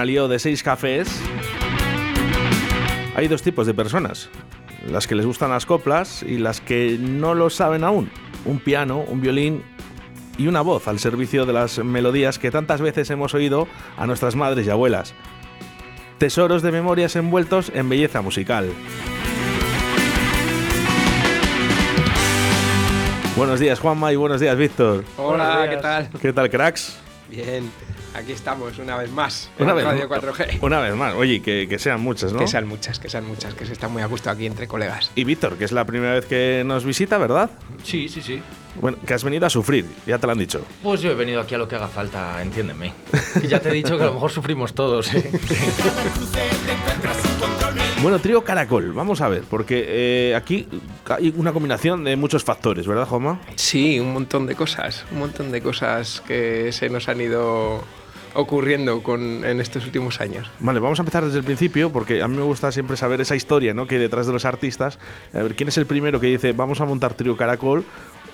[0.00, 1.08] al lío de seis cafés,
[3.14, 4.30] hay dos tipos de personas.
[4.88, 8.10] Las que les gustan las coplas y las que no lo saben aún.
[8.46, 9.62] Un piano, un violín
[10.38, 14.36] y una voz al servicio de las melodías que tantas veces hemos oído a nuestras
[14.36, 15.12] madres y abuelas.
[16.16, 18.70] Tesoros de memorias envueltos en belleza musical.
[23.36, 25.04] Buenos días Juanma y buenos días Víctor.
[25.18, 26.08] Hola, ¿qué tal?
[26.20, 26.98] ¿Qué tal cracks?
[27.28, 27.70] Bien,
[28.14, 29.50] aquí estamos una vez más.
[29.58, 30.58] Una en vez, Radio 4G.
[30.62, 31.14] una vez más.
[31.14, 32.38] Oye, que, que sean muchas, ¿no?
[32.38, 35.10] Que sean muchas, que sean muchas, que se está muy a gusto aquí entre colegas.
[35.14, 37.50] Y Víctor, que es la primera vez que nos visita, ¿verdad?
[37.84, 38.42] Sí, sí, sí.
[38.80, 40.64] Bueno, que has venido a sufrir, ya te lo han dicho.
[40.82, 42.92] Pues yo he venido aquí a lo que haga falta, entiéndeme.
[43.42, 45.30] Y ya te he dicho que a lo mejor sufrimos todos, ¿eh?
[48.02, 50.66] Bueno, trío Caracol, vamos a ver, porque eh, aquí
[51.04, 53.40] hay una combinación de muchos factores, ¿verdad, Juanma?
[53.56, 57.84] Sí, un montón de cosas, un montón de cosas que se nos han ido
[58.34, 60.50] ocurriendo con, en estos últimos años.
[60.60, 63.36] Vale, vamos a empezar desde el principio, porque a mí me gusta siempre saber esa
[63.36, 63.86] historia ¿no?
[63.86, 64.98] que hay detrás de los artistas.
[65.34, 67.84] A ver, ¿quién es el primero que dice, vamos a montar trío Caracol?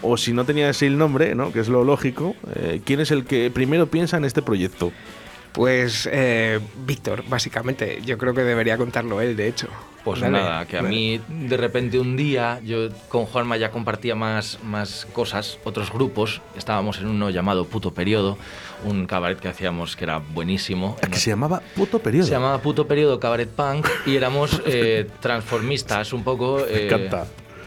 [0.02, 1.52] O si no tenía ese el nombre, ¿no?
[1.52, 4.92] que es lo lógico, eh, ¿quién es el que primero piensa en este proyecto?
[5.56, 9.68] Pues eh, Víctor, básicamente, yo creo que debería contarlo él, de hecho.
[10.04, 10.94] Pues Dale, nada, que a dale.
[10.94, 16.42] mí de repente un día yo con Juanma ya compartía más, más cosas, otros grupos.
[16.58, 18.36] Estábamos en uno llamado Puto Periodo,
[18.84, 20.94] un cabaret que hacíamos que era buenísimo.
[21.10, 22.26] Que se llamaba Puto Periodo.
[22.26, 26.58] Se llamaba Puto Periodo Cabaret Punk y éramos eh, transformistas un poco.
[26.70, 27.26] Me eh, encanta.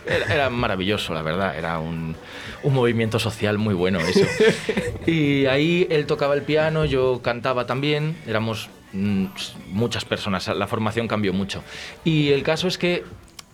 [0.10, 1.58] Era, era maravilloso, la verdad.
[1.58, 2.16] Era un,
[2.64, 4.26] un movimiento social muy bueno eso.
[5.06, 8.18] Y ahí él tocaba el piano, yo cantaba también.
[8.28, 9.26] Éramos mm,
[9.72, 10.48] muchas personas.
[10.48, 11.64] La formación cambió mucho.
[12.04, 13.04] Y el caso es que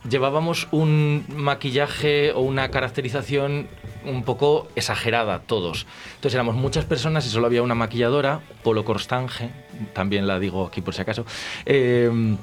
[0.09, 3.67] llevábamos un maquillaje o una caracterización
[4.05, 5.87] un poco exagerada todos.
[6.15, 9.49] Entonces éramos muchas personas y solo había una maquilladora, Polo Corstange,
[9.93, 11.25] también la digo aquí por si acaso.
[11.65, 12.37] Eh,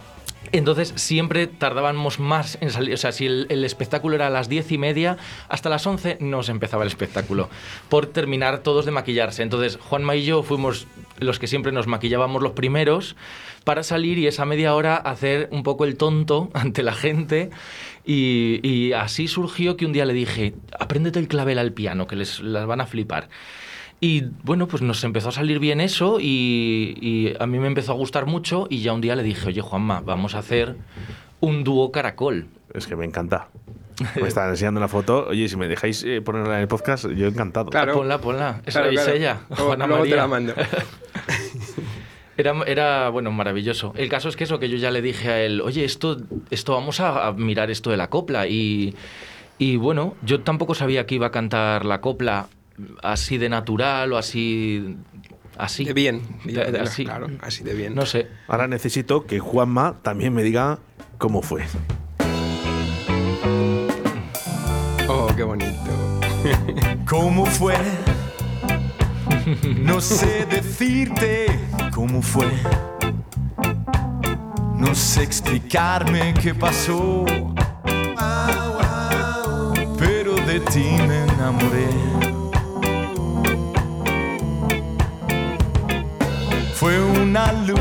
[0.50, 4.72] entonces siempre tardábamos más en salir, o sea, si el, espectáculo era a las diez
[4.72, 5.16] y media,
[5.48, 7.48] hasta las 11 no se empezaba el espectáculo,
[7.88, 9.42] por terminar todos de maquillarse.
[9.42, 10.86] Entonces Juanma y yo fuimos
[11.18, 13.16] los que siempre nos maquillábamos los primeros
[13.64, 17.50] para salir y esa media hora hacer un poco el tonto ante la gente.
[18.04, 22.16] Y, y así surgió que un día le dije, apréndete el clavel al piano, que
[22.16, 23.28] les las van a flipar.
[24.04, 27.92] Y bueno, pues nos empezó a salir bien eso y, y a mí me empezó
[27.92, 30.74] a gustar mucho y ya un día le dije, oye Juanma, vamos a hacer
[31.38, 32.48] un dúo caracol.
[32.74, 33.46] Es que me encanta.
[34.20, 35.26] Me están enseñando una foto.
[35.28, 37.70] Oye, si me dejáis eh, ponerla en el podcast, yo encantado.
[37.70, 37.94] Claro.
[37.94, 38.60] Ponla, ponla.
[38.66, 39.16] Esa Claro, es claro.
[39.16, 40.16] ella, Juana luego te María.
[40.22, 40.54] la mando.
[42.36, 43.92] Era, era, bueno, maravilloso.
[43.94, 46.16] El caso es que eso, que yo ya le dije a él, oye, esto,
[46.50, 48.48] esto vamos a, a mirar esto de la copla.
[48.48, 48.96] Y,
[49.58, 52.48] y bueno, yo tampoco sabía que iba a cantar la copla
[53.02, 54.96] así de natural o así...
[55.58, 55.84] Así.
[55.84, 57.04] De bien, De- de- así.
[57.04, 57.94] claro, así de bien.
[57.94, 58.26] No sé.
[58.48, 60.78] Ahora necesito que Juanma también me diga
[61.18, 61.64] cómo fue.
[65.08, 66.20] Oh, qué bonito.
[67.08, 67.76] ¿Cómo fue?
[69.78, 71.46] No sé decirte
[71.94, 72.46] cómo fue.
[74.76, 77.24] No sé explicarme qué pasó.
[79.98, 81.88] Pero de ti me enamoré.
[86.82, 87.78] Fue una luz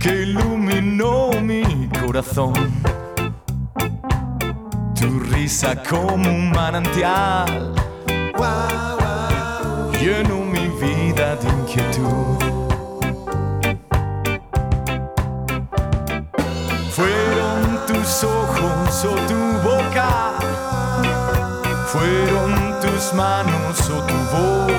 [0.00, 2.54] que iluminó mi corazón.
[4.98, 7.74] Tu risa como un manantial
[10.00, 12.38] llenó mi vida de inquietud.
[16.92, 20.32] Fueron tus ojos o tu boca,
[21.88, 24.77] fueron tus manos o tu voz.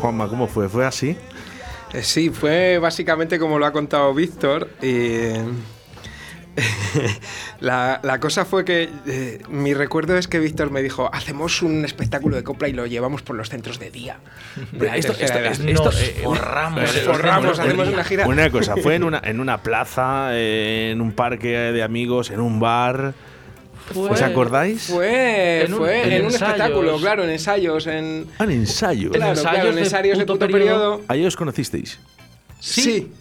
[0.00, 0.68] Juanma, ¿cómo fue?
[0.68, 1.16] ¿Fue así?
[1.92, 4.68] Eh, Sí, fue básicamente como lo ha contado Víctor.
[4.82, 5.32] y,
[7.60, 11.84] la, la cosa fue que eh, mi recuerdo es que Víctor me dijo, hacemos un
[11.84, 14.18] espectáculo de copla y lo llevamos por los centros de día.
[14.72, 16.80] La Esto- esto- esto- Nos eh, forramos.
[16.82, 18.26] Nos forramos, hacemos una gira.
[18.26, 22.40] Una cosa, fue en una, en una plaza, eh, en un parque de amigos, en
[22.40, 23.14] un bar.
[23.92, 24.82] Fue- ¿Os acordáis?
[24.82, 26.42] Fue, En un- fue en en, un ensayos.
[26.54, 28.26] espectáculo, claro, en ensayos, en...
[28.38, 29.10] Ah, en ensayo.
[29.10, 30.96] Claro, ensayos claro, en de ensayos de puto puto periodo.
[30.96, 31.00] periodo.
[31.08, 31.98] Ahí os conocisteis.
[32.60, 32.82] Sí.
[32.82, 33.12] Sí.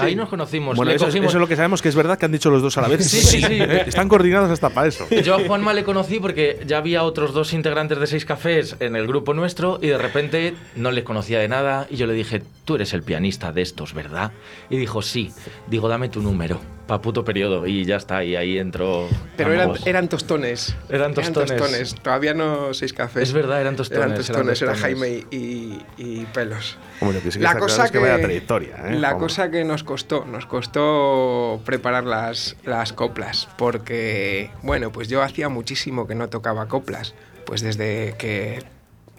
[0.00, 0.76] Ahí nos conocimos.
[0.76, 2.32] Bueno, Le eso, es- cogimos- eso es lo que sabemos que es verdad que han
[2.32, 3.06] dicho los dos a la vez.
[3.08, 3.58] Sí, sí, sí.
[3.86, 5.06] Están coordinados hasta para eso.
[5.10, 8.96] Yo a Juanma le conocí porque ya había otros dos integrantes de Seis Cafés en
[8.96, 12.42] el grupo nuestro y de repente no les conocía de nada y yo le dije,
[12.64, 14.32] tú eres el pianista de estos, ¿verdad?
[14.70, 15.32] Y dijo, sí.
[15.68, 17.66] Digo, dame tu número, pa' puto periodo.
[17.66, 19.08] Y ya está, y ahí entró.
[19.36, 19.86] Pero eran, vamos.
[19.86, 20.74] eran tostones.
[20.88, 21.94] Eran tostones.
[22.02, 23.22] Todavía no seis cafés.
[23.24, 23.98] Es verdad, eran tostones.
[23.98, 24.98] Eran eran tostones, era tostones.
[25.00, 26.76] Jaime y, y pelos.
[27.00, 28.76] Hombre, que sí que la está claro cosa es que, que, vaya trayectoria.
[28.88, 28.94] ¿eh?
[28.98, 29.22] la Vamos.
[29.24, 29.83] cosa que nos
[30.26, 36.68] nos costó preparar las, las coplas, porque, bueno, pues yo hacía muchísimo que no tocaba
[36.68, 37.14] coplas,
[37.44, 38.62] pues desde que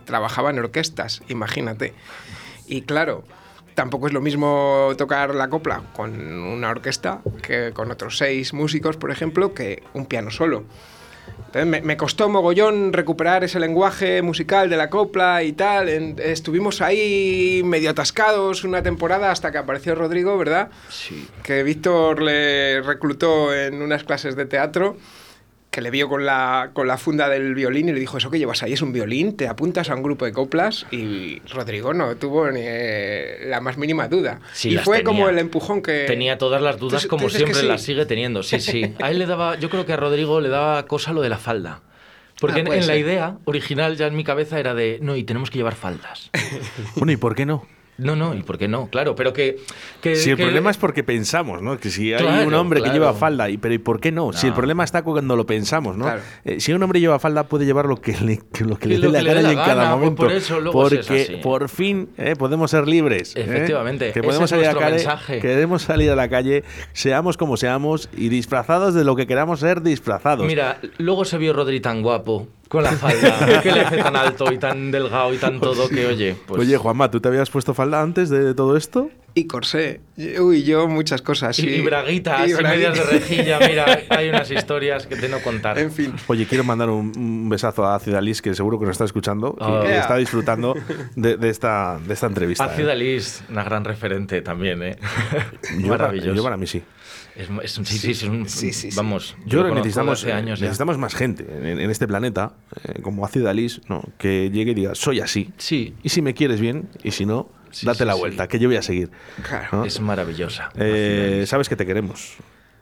[0.05, 1.93] trabajaba en orquestas, imagínate.
[2.67, 3.23] Y claro,
[3.75, 8.97] tampoco es lo mismo tocar la copla con una orquesta que con otros seis músicos,
[8.97, 10.63] por ejemplo, que un piano solo.
[11.55, 15.87] Entonces me, me costó mogollón recuperar ese lenguaje musical de la copla y tal.
[15.87, 20.69] En- estuvimos ahí medio atascados una temporada hasta que apareció Rodrigo, ¿verdad?
[20.89, 21.29] Sí.
[21.43, 24.97] Que Víctor le reclutó en unas clases de teatro,
[25.75, 28.39] que le vio con la, con la funda del violín y le dijo, ¿eso que
[28.39, 29.35] llevas ahí es un violín?
[29.35, 30.85] ¿Te apuntas a un grupo de coplas?
[30.89, 34.39] Y Rodrigo no tuvo ni eh, la más mínima duda.
[34.53, 35.05] Sí, y fue tenía.
[35.11, 36.05] como el empujón que...
[36.07, 37.65] Tenía todas las dudas, Tú- como siempre sí.
[37.67, 38.41] las sigue teniendo.
[38.41, 38.95] Sí, sí.
[39.01, 41.37] A él le daba, yo creo que a Rodrigo le daba cosa lo de la
[41.37, 41.81] falda.
[42.39, 45.49] Porque Ah, en, la idea original ya en mi cabeza era de, no, y tenemos
[45.51, 46.31] que llevar faldas.
[46.95, 47.67] Bueno, ¿y por qué no?
[47.97, 48.87] No, no, ¿y por qué no?
[48.89, 49.57] Claro, pero que...
[50.01, 51.77] que- Si el que- problema es porque pensamos, ¿no?
[51.79, 54.33] Que si hay Claro, un hombre que lleva falda, y, pero ¿y por qué no?
[54.33, 56.05] Si el problema está cuando lo pensamos, ¿no?
[56.05, 56.21] Claro.
[56.43, 58.99] Eh, si un hombre lleva falda, puede llevar lo que le, que lo que le
[58.99, 60.15] dé la gana en cada pues momento.
[60.23, 61.35] por eso luego es porque así.
[61.37, 63.35] por fin eh, podemos ser libres.
[63.35, 63.41] ¿eh?
[63.41, 65.39] Efectivamente, Que ese podemos es salir a la nuestro calle, mensaje.
[65.39, 66.63] queremos salir a la calle,
[66.93, 70.45] seamos como seamos y disfrazados de lo que queramos ser disfrazados.
[70.45, 74.51] Mira, luego se vio Rodri tan guapo, con la falda, que le hace tan alto
[74.51, 76.61] y tan delgado y tan todo que, oye, pues...
[76.61, 79.09] Oye, Juanma, ¿tú te habías puesto falda antes de todo esto?
[79.37, 79.99] Y corsé.
[80.39, 81.59] Uy, yo muchas cosas.
[81.59, 82.61] y, y braguitas, y, braguitas.
[82.71, 85.77] medias de rejilla, mira, hay unas historias que de no contar.
[85.77, 86.13] En fin.
[86.27, 89.55] Oye, quiero mandar un, un besazo a Ácida Liz, que seguro que nos está escuchando
[89.59, 89.79] Oh.
[89.79, 90.01] y que Yeah.
[90.01, 90.73] está disfrutando
[91.17, 92.63] de, de esta, de esta entrevista.
[92.63, 92.97] Ácida ¿eh?
[92.97, 94.95] Liz, una gran referente también, ¿eh?
[95.79, 96.33] Yo para- Maravilloso.
[96.35, 96.81] Yo para mí sí.
[97.35, 98.97] Es, es un- sí, sí, es un- Sí, sí, sí.
[98.97, 103.01] Vamos, Yo creo que necesitamos, hace años necesitamos más gente en, en este planeta, eh,
[103.01, 104.01] como Ácida Liz, ¿no?
[104.17, 105.51] que llegue y diga, soy así.
[105.57, 108.19] Sí, Y si me quieres bien, y si no, Sí, date sí, la sí.
[108.19, 109.11] vuelta, que yo voy a seguir.
[109.45, 109.67] Claro.
[109.79, 109.85] ¿no?
[109.85, 110.69] es maravillosa.
[110.75, 111.43] Eh.
[111.45, 112.37] Sabes que te queremos,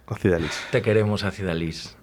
[0.05, 0.51] Ácida Liz.
[0.71, 1.95] Te queremos, Ácida Liz.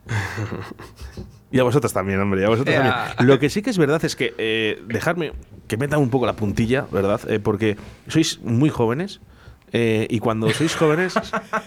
[1.52, 2.94] Y a vosotros también, hombre, y a vosotros también.
[3.26, 5.32] Lo que sí que es verdad es que, eh, dejarme
[5.66, 7.20] que meta un poco la puntilla, ¿verdad?
[7.28, 7.76] Eh, porque
[8.08, 9.20] sois muy jóvenes.
[9.72, 11.14] Eh, y cuando sois jóvenes.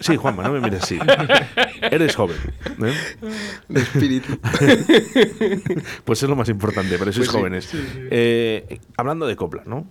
[0.00, 0.98] Sí, Juanma, no me mires así.
[1.80, 2.36] Eres joven.
[2.84, 2.94] ¿eh?
[3.68, 4.38] De espíritu.
[6.04, 7.70] Pues es lo más importante, pero sois Pues sí, jóvenes.
[8.10, 9.86] Eh, hablando de copla, ¿no?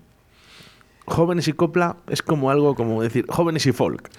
[1.05, 4.09] Jóvenes y copla es como algo como decir jóvenes y folk.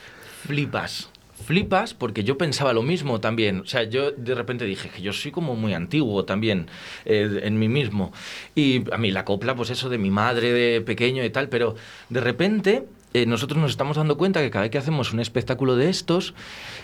[0.46, 1.10] Flipas.
[1.44, 3.60] Flipas porque yo pensaba lo mismo también.
[3.60, 6.68] O sea, yo de repente dije que yo soy como muy antiguo también
[7.04, 8.12] eh, en mí mismo.
[8.54, 11.74] Y a mí la copla, pues eso de mi madre de pequeño y tal, pero
[12.08, 12.84] de repente
[13.14, 16.34] eh, nosotros nos estamos dando cuenta que cada vez que hacemos un espectáculo de estos,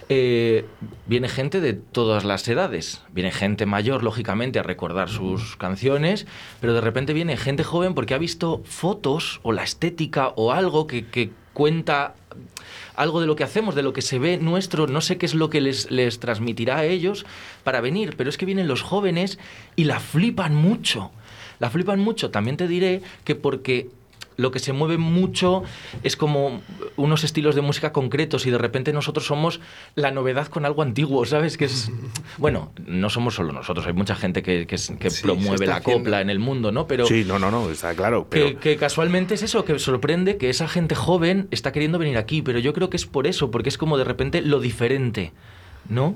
[0.09, 0.65] eh,
[1.07, 3.03] viene gente de todas las edades.
[3.13, 6.29] Viene gente mayor, lógicamente, a recordar sus canciones,
[6.61, 10.87] pero de repente viene gente joven porque ha visto fotos o la estética o algo
[10.87, 12.15] que, que cuenta
[12.95, 15.35] algo de lo que hacemos, de lo que se ve nuestro, no sé qué es
[15.35, 17.27] lo que les, les transmitirá a ellos
[17.65, 19.41] para venir, pero es que vienen los jóvenes
[19.75, 21.11] y la flipan mucho.
[21.59, 22.31] La flipan mucho.
[22.31, 23.91] También te diré que porque
[24.41, 25.63] lo que se mueve mucho
[26.03, 26.61] es como
[26.97, 29.61] unos estilos de música concretos y de repente nosotros somos
[29.95, 31.57] la novedad con algo antiguo, ¿sabes?
[31.57, 31.91] Que es
[32.39, 36.05] bueno, no somos solo nosotros, hay mucha gente que, que, Sí, promueve la haciendo.
[36.05, 36.87] copla en el mundo, ¿no?
[36.87, 38.29] Pero sí, no, no, no, está claro.
[38.29, 42.59] que casualmente es eso, que sorprende que esa gente joven está queriendo venir aquí, pero
[42.59, 45.33] yo creo que es por eso, porque es como de repente lo diferente,
[45.89, 46.15] ¿no?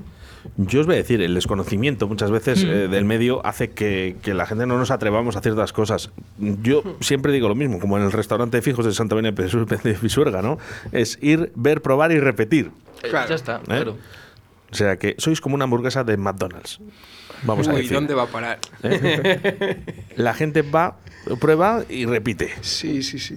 [0.57, 2.67] yo os voy a decir, el desconocimiento muchas veces Mm.
[2.69, 6.11] eh, del medio hace que, que la gente no nos atrevamos a ciertas cosas.
[6.37, 9.93] Yo siempre digo lo mismo, como en el restaurante de fijos de Santa Bene de
[9.95, 10.59] Pisuerga, ¿no?
[10.91, 12.69] Es ir, ver, probar y repetir.
[13.01, 13.27] Eh, Claro.
[13.29, 13.97] Ya está, claro.
[14.75, 16.81] O sea que sois como una hamburguesa de McDonald's.
[17.43, 17.93] Vamos a decir.
[17.93, 18.59] ¿dónde va a parar?
[18.83, 19.77] ¿Eh?
[20.17, 20.97] La gente va,
[21.39, 22.51] prueba y repite.
[22.59, 23.35] Sí, sí, sí.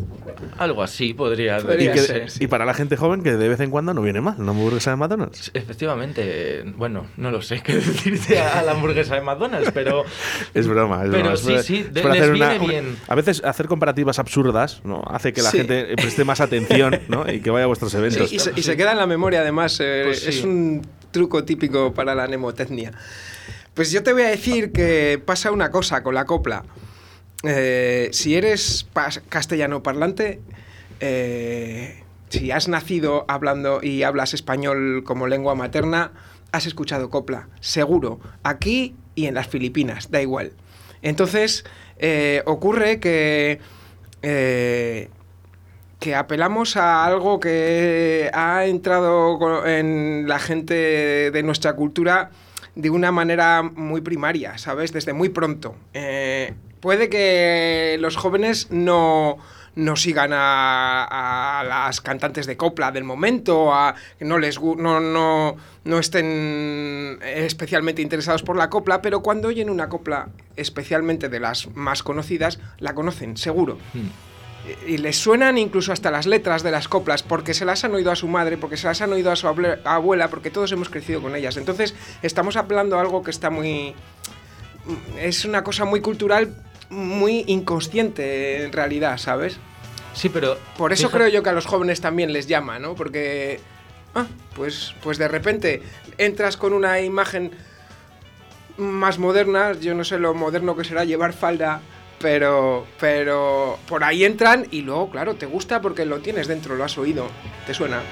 [0.58, 3.60] Algo así podría, Y, Podría que- ser, y para la gente joven que de vez
[3.60, 5.52] en cuando no viene mal, una hamburguesa de McDonald's.
[5.54, 10.04] Efectivamente, bueno, no lo sé qué decirte a la hamburguesa de McDonald's, pero
[10.54, 11.34] Es broma, es Pero broma.
[11.34, 12.96] Es sí, sí, les hacer viene bien.
[13.06, 15.02] A veces hacer comparativas absurdas ¿no?
[15.06, 15.58] hace que la Sí.
[15.58, 17.30] gente preste más atención ¿no?
[17.30, 18.32] y que vaya a vuestros Sí, eventos.
[18.32, 19.78] y, se, y se queda en la memoria, además.
[19.80, 20.28] eh, Pues sí.
[20.30, 22.92] Es un truco típico para la mnemotecnia.
[23.74, 26.64] Pues yo te voy a decir que pasa una cosa con la copla.
[27.44, 28.88] Eh, si eres
[29.28, 30.40] castellano parlante,
[31.00, 36.12] eh, si has nacido hablando y hablas español como lengua materna,
[36.50, 40.52] has escuchado copla, seguro, aquí y en las Filipinas, da igual.
[41.02, 41.64] Entonces,
[41.98, 43.60] eh, ocurre que
[45.98, 52.30] que apelamos a algo que ha entrado en la gente de nuestra cultura
[52.74, 54.92] de una manera muy primaria, ¿sabes?
[54.92, 55.74] Desde muy pronto.
[55.94, 59.38] Eh, puede que los jóvenes no,
[59.74, 65.98] no sigan a, las cantantes de copla del momento, a, no, les, no, no, no
[65.98, 72.04] estén especialmente interesados por la copla, pero cuando oyen una copla, especialmente de las más
[72.04, 73.78] conocidas, la conocen, seguro
[74.86, 78.10] y les suenan incluso hasta las letras de las coplas porque se las han oído
[78.10, 81.22] a su madre, porque se las han oído a su abuela, porque todos hemos crecido
[81.22, 81.56] con ellas.
[81.56, 83.94] Entonces estamos hablando a algo que está muy...
[85.18, 86.54] Es una cosa muy cultural,
[86.90, 89.58] muy inconsciente en realidad, ¿sabes?
[90.14, 90.56] Sí, pero.
[90.76, 92.94] Por eso fíjate- creo yo que a los jóvenes también les llama, ¿no?
[92.94, 93.60] Porque...
[94.14, 95.82] Ah, pues, pues de repente
[96.16, 97.52] entras con una imagen
[98.78, 101.82] más moderna, yo no sé lo moderno que será llevar falda,
[102.20, 106.84] pero, pero por ahí entran y luego, claro, te gusta porque lo tienes dentro, lo
[106.84, 107.26] has oído,
[107.66, 108.02] te suena.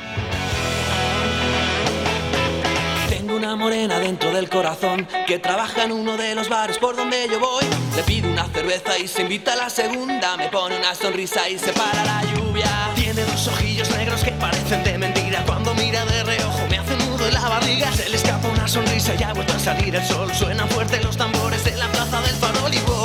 [3.08, 7.26] Tengo una morena dentro del corazón que trabaja en uno de los bares por donde
[7.28, 7.64] yo voy.
[7.96, 10.36] Le pido una cerveza y se invita a la segunda.
[10.36, 12.92] Me pone una sonrisa y se para la lluvia.
[12.94, 15.42] Tiene dos ojillos negros que parecen de mentira.
[15.44, 17.92] Cuando mira de reojo me hace nudo en la barriga.
[17.92, 20.32] Se le escapa una sonrisa y ha vuelto a salir el sol.
[20.32, 22.95] Suenan fuerte los tambores en la plaza del farol y voy.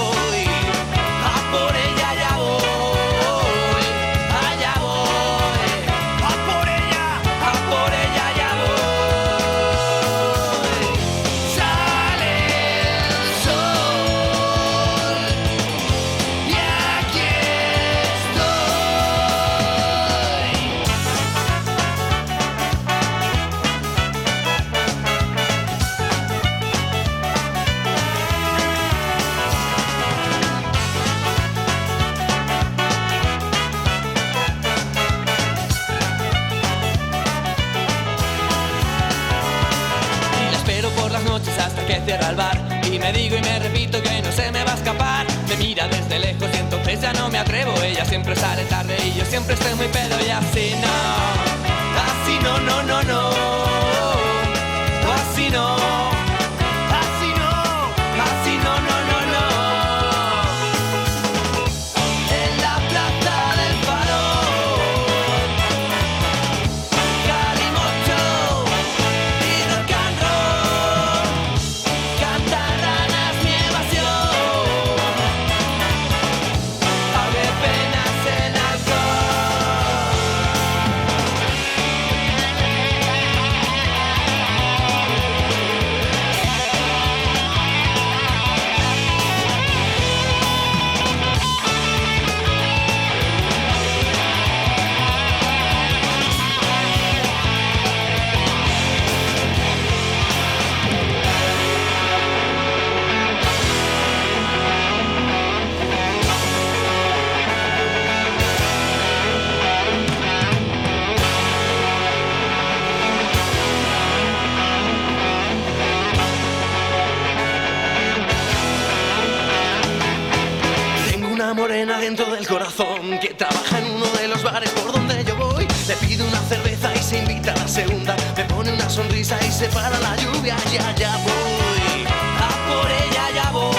[122.52, 125.66] Corazón que trabaja en uno de los bares por donde yo voy.
[125.88, 128.14] Le pido una cerveza y se invita a la segunda.
[128.36, 130.58] Me pone una sonrisa y se para la lluvia.
[130.70, 132.06] Ya, ya voy.
[132.06, 133.74] A por ella ya voy.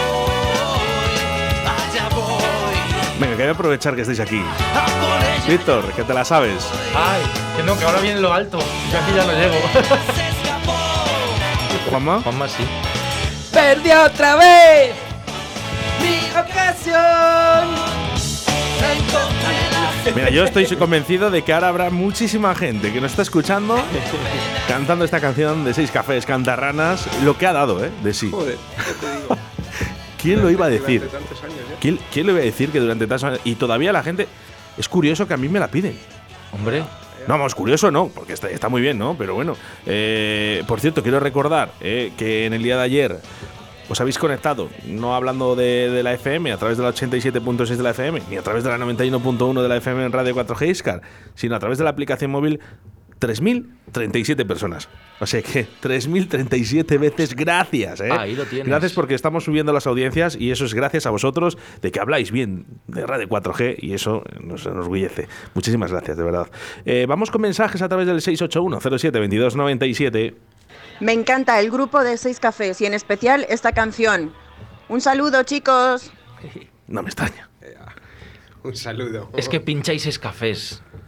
[1.67, 3.21] Allá voy.
[3.21, 4.43] Venga, que voy a aprovechar que estáis aquí.
[5.47, 6.64] Víctor, que te la sabes.
[6.97, 7.21] Ay,
[7.59, 8.59] que no, que ahora viene lo alto.
[8.59, 9.55] Yo aquí ya no llego.
[10.14, 11.91] Se escapó.
[11.91, 12.23] Juanma.
[12.23, 12.64] Juanma, sí.
[13.52, 14.95] ¡Perdió otra vez!
[16.00, 18.01] ¡Mi ocasión!
[20.14, 23.76] Mira, yo estoy convencido de que ahora habrá muchísima gente que nos está escuchando
[24.68, 27.90] cantando esta canción de Seis Cafés Cantarranas, lo que ha dado, ¿eh?
[28.02, 28.30] De sí.
[28.30, 29.38] Joder, ¿qué te digo?
[30.21, 31.02] ¿Quién lo iba a decir?
[31.02, 31.76] Años, ¿eh?
[31.80, 33.40] ¿Quién, quién lo iba a decir que durante tantos años...
[33.44, 34.28] Y todavía la gente...
[34.76, 35.97] Es curioso que a mí me la piden.
[36.52, 36.80] Hombre,
[37.28, 39.14] No, vamos, curioso no, porque está, está muy bien, ¿no?
[39.16, 39.56] Pero bueno.
[39.87, 43.21] Eh, por cierto, quiero recordar eh, que en el día de ayer
[43.93, 47.83] os habéis conectado, no hablando de, de la FM, a través de la 87.6 de
[47.83, 51.03] la FM, ni a través de la 91.1 de la FM en Radio 4G Iscar,
[51.35, 52.59] sino a través de la aplicación móvil
[53.21, 54.89] 3.037 personas.
[55.21, 58.01] O sea que 3.037 veces gracias.
[58.01, 58.09] ¿eh?
[58.11, 58.67] Ahí lo tienes.
[58.67, 62.33] Gracias porque estamos subiendo las audiencias y eso es gracias a vosotros de que habláis
[62.33, 65.29] bien de Radio 4G y eso nos enorgullece.
[65.55, 66.49] Muchísimas gracias, de verdad.
[66.87, 70.35] Eh, vamos con mensajes a través del 681 07 22 97.
[71.00, 74.33] Me encanta el grupo de Seis Cafés y en especial esta canción.
[74.88, 76.12] Un saludo, chicos.
[76.88, 77.49] No me extraña.
[78.64, 79.31] Un saludo.
[79.35, 80.83] Es que pincháis escafés.
[80.93, 81.01] Y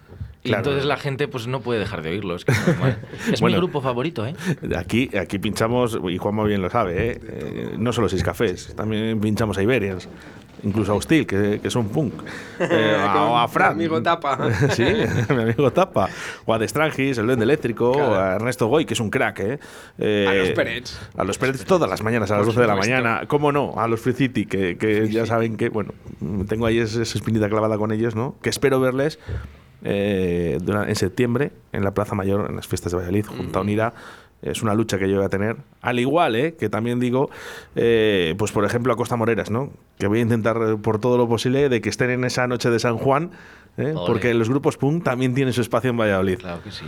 [0.44, 0.58] Claro.
[0.60, 2.36] entonces la gente pues no puede dejar de oírlo.
[2.36, 2.58] Es, que es.
[3.32, 3.56] Es Bueno.
[3.56, 4.34] mi grupo favorito, ¿eh?
[4.76, 7.20] Aquí, aquí pinchamos, y Juanma bien lo sabe, ¿eh?
[7.26, 10.06] Eh, no solo seis cafés, también pinchamos a Iberians,
[10.62, 12.12] incluso a Hostil, que, que son punk,
[12.60, 13.76] eh, a- o a Fran.
[13.76, 14.52] mi amigo Tapa.
[14.70, 14.84] sí,
[15.30, 16.08] mi amigo Tapa.
[16.44, 18.14] O a The Strangis, el Duende Eléctrico, Claro.
[18.14, 19.58] a Ernesto Goy, que es un crack, ¿eh?
[19.98, 20.98] Eh, A los Pérez.
[21.16, 23.22] A los Pérez todas las mañanas, a las Por 12 de la mañana.
[23.28, 23.74] ¿Cómo no?
[23.78, 25.92] A los Free City, que, que ya saben que, bueno,
[26.48, 28.36] tengo ahí esa espinita clavada con ellos, ¿no?
[28.42, 29.18] Que espero verles
[29.84, 33.94] eh, en septiembre en la Plaza Mayor, en las fiestas de Valladolid, junto a Unira.
[34.42, 35.56] Es una lucha que yo voy a tener.
[35.80, 36.54] Al igual, ¿eh?
[36.54, 37.30] que también digo,
[37.76, 39.70] eh, pues por ejemplo a Costa Moreras, ¿no?
[39.98, 42.68] Que voy a intentar eh, por todo lo posible de que estén en esa noche
[42.68, 43.30] de San Juan,
[43.78, 43.94] ¿eh?
[44.06, 46.38] Porque los grupos punk también tienen su espacio en Valladolid.
[46.38, 46.84] Claro que sí.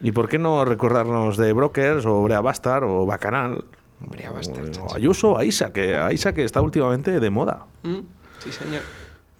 [0.00, 3.64] ¿Y por qué no recordarnos de Brokers o Brea Bastar o Bacanal?
[4.00, 4.94] Brea Bastard, o, chacho.
[4.94, 7.66] Ayuso, Aisa, que Aisa que está últimamente de moda.
[7.82, 7.98] Mm,
[8.40, 8.80] Sí, señor.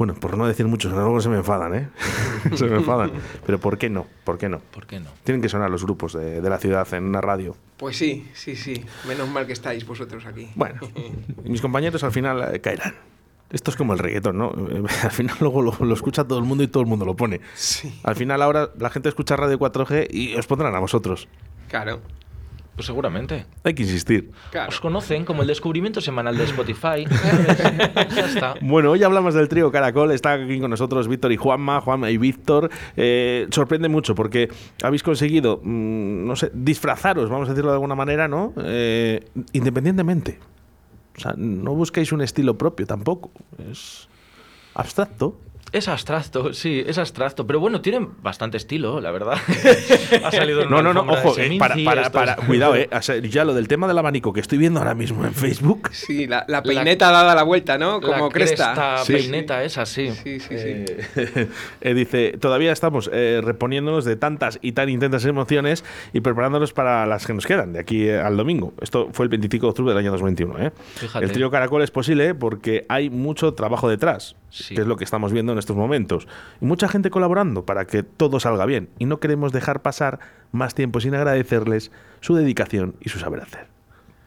[0.01, 1.89] Bueno, por no decir mucho, luego se me enfadan, ¿eh?
[2.57, 3.13] se me enfadan.
[3.45, 4.07] Pero ¿por qué no?
[4.25, 4.61] ¿Por qué no?
[4.61, 5.11] ¿Por qué no?
[5.25, 7.55] Tienen que sonar los grupos de, de la ciudad en una radio.
[7.77, 8.83] Pues sí, sí, sí.
[9.07, 10.49] Menos mal que estáis vosotros aquí.
[10.55, 10.81] Bueno,
[11.45, 12.95] mis compañeros al final eh, caerán.
[13.51, 14.55] Esto es como el reggaetón, ¿no?
[15.03, 17.43] Al final luego lo, lo escucha todo el mundo y todo el mundo lo pone.
[17.53, 18.01] Sí.
[18.03, 21.29] Al final ahora la gente escucha Radio 4G y os pondrán a vosotros.
[21.69, 22.01] Claro.
[22.81, 23.45] Pues seguramente.
[23.63, 24.31] Hay que insistir.
[24.51, 24.71] Claro.
[24.71, 27.05] Os conocen como el descubrimiento semanal de Spotify.
[28.17, 28.55] ya está.
[28.63, 30.13] Bueno, hoy hablamos del trío Caracol.
[30.13, 32.71] Está aquí con nosotros Víctor y Juanma, Juanma y Víctor.
[32.97, 34.49] Eh, sorprende mucho porque
[34.83, 38.55] habéis conseguido, mm, no sé, disfrazaros, vamos a decirlo de alguna manera, ¿no?
[38.65, 40.39] Eh, independientemente.
[41.19, 43.31] O sea, no buscáis un estilo propio tampoco.
[43.71, 44.09] Es
[44.73, 45.39] abstracto.
[45.73, 47.47] Es abstracto, sí, es abstracto.
[47.47, 49.39] Pero bueno, tienen bastante estilo, la verdad.
[50.25, 52.89] ha salido No, no, no, ojo, eh, para, para, para, cuidado, eh.
[52.93, 55.91] O sea, ya lo del tema del abanico que estoy viendo ahora mismo en Facebook.
[55.93, 58.01] Sí, la, la peineta dada la vuelta, ¿no?
[58.01, 58.73] Como la cresta.
[58.75, 59.13] cresta Sí.
[59.13, 60.11] peineta esa, sí.
[60.11, 60.55] Sí, sí, sí.
[60.57, 61.49] Eh,
[61.81, 67.07] eh, dice, todavía estamos eh, reponiéndonos de tantas y tan intensas emociones y preparándonos para
[67.07, 68.75] las que nos quedan de aquí al domingo.
[68.81, 70.59] Esto fue el 25 de octubre del año 2021.
[70.67, 70.73] ¿eh?
[70.97, 71.25] Fíjate.
[71.25, 74.75] El trío Caracol es posible porque hay mucho trabajo detrás, Sí.
[74.75, 76.27] que es lo que estamos viendo en estos momentos.
[76.61, 78.89] Y mucha gente colaborando para que todo salga bien.
[78.99, 80.19] Y no queremos dejar pasar
[80.53, 83.69] más tiempo sin agradecerles su dedicación y su saber hacer.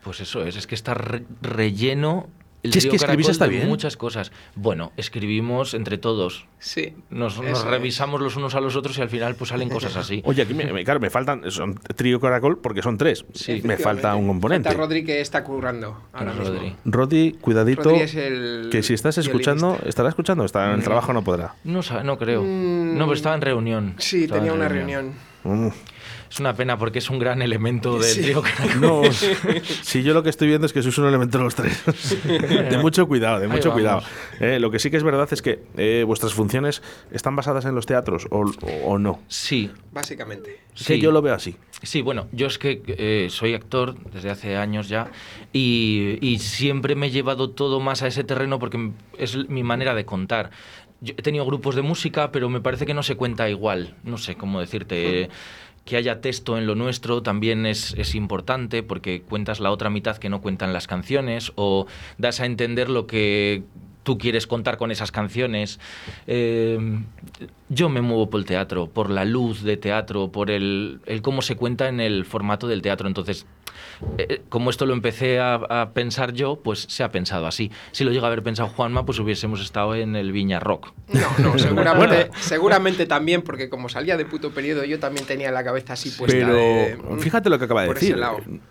[0.04, 2.28] Pues eso es, es que está re- relleno.
[2.64, 3.68] El Si es trío que escribís Caracol está bien.
[3.68, 4.32] muchas cosas.
[4.56, 6.48] Bueno, escribimos entre todos.
[6.60, 6.94] Sí.
[7.10, 10.22] Nos, revisamos los unos a los otros y al final pues salen cosas así.
[10.26, 13.26] Oye, aquí me, me- claro, me faltan, son trío Caracol porque son tres.
[13.34, 13.62] Sí.
[13.66, 14.70] me falta un componente.
[14.70, 16.76] Falta Rodri que está currando ahora mismo.
[16.86, 17.34] Rodri.
[17.34, 17.84] Cuidadito.
[17.84, 19.90] Rodri es el Que si estás escuchando, violinista.
[19.90, 21.56] estará escuchando, está en el trabajo, no podrá.
[21.66, 22.44] No, no creo.
[22.44, 22.98] Mm.
[22.98, 23.96] No, pero estaba en reunión.
[23.98, 25.14] Sí, Estaba tenía en una reunión.
[25.44, 25.68] Mm.
[26.34, 28.22] Es una pena porque es un gran elemento del Sí.
[28.24, 28.42] trío.
[28.82, 29.04] No,
[29.84, 31.84] si yo lo que estoy viendo es que sois un elemento los tres.
[32.26, 34.02] de mucho cuidado, de mucho cuidado.
[34.40, 37.76] Eh, lo que sí que es verdad es que eh, vuestras funciones están basadas en
[37.76, 38.52] los teatros o,
[38.84, 39.22] o no.
[39.28, 40.60] Sí, Básicamente.
[40.76, 41.00] Que sí.
[41.00, 41.56] yo lo veo así.
[41.84, 45.12] Sí, bueno, yo es que eh, soy actor desde hace años ya
[45.52, 49.94] y, y siempre me he llevado todo más a ese terreno porque es mi manera
[49.94, 50.50] de contar.
[51.02, 53.94] Yo he tenido grupos de música, pero me parece que no se cuenta igual.
[54.04, 55.30] No sé cómo decirte.
[55.86, 60.18] Que haya texto en lo nuestro también es, es importante porque cuentas la otra mitad
[60.18, 63.64] que no cuentan las canciones o das a entender lo que
[64.04, 65.80] tú quieres contar con esas canciones.
[66.28, 66.78] Eh,
[67.70, 71.42] yo me muevo por el teatro, por la luz de teatro, por el, el cómo
[71.42, 73.08] se cuenta en el formato del teatro.
[73.08, 73.46] Entonces,
[74.18, 77.72] eh, como esto lo empecé a, a pensar yo, pues se ha pensado así.
[77.92, 80.94] Si lo llega a haber pensado Juanma, pues hubiésemos estado en el Viña Rock.
[81.10, 85.64] No, no, seguramente, seguramente también, porque como salía de puto periodo, yo también tenía la
[85.64, 86.38] cabeza así puesta.
[86.38, 88.18] Pero de- fíjate lo que acaba de decir.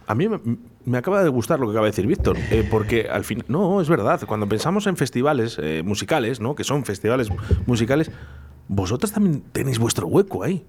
[0.07, 0.41] A mí me,
[0.85, 3.81] me acaba de gustar lo que acaba de decir Víctor, eh, porque al fin, no,
[3.81, 4.21] es verdad.
[4.27, 6.55] Cuando pensamos en festivales eh, musicales, ¿no?
[6.55, 7.29] Que son festivales
[7.67, 8.11] musicales,
[8.69, 10.65] vosotros también tenéis vuestro hueco ahí.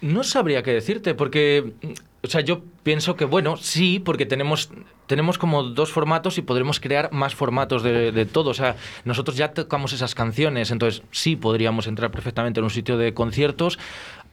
[0.00, 1.88] No sabría qué decirte, porque, mm,
[2.22, 4.70] o sea, yo pienso que, bueno, sí, porque tenemos,
[5.06, 8.50] tenemos como dos formatos y podremos crear más formatos de, de todo.
[8.50, 12.98] O sea, nosotros ya tocamos esas canciones, entonces sí podríamos entrar perfectamente en un sitio
[12.98, 13.78] de conciertos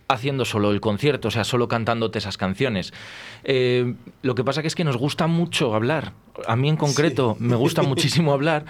[0.08, 2.94] haciendo solo el concierto, o sea, solo cantándote esas canciones.
[3.44, 6.14] Eh, lo que pasa que es que nos gusta mucho hablar.
[6.48, 8.66] A mí en concreto me gusta muchísimo hablar.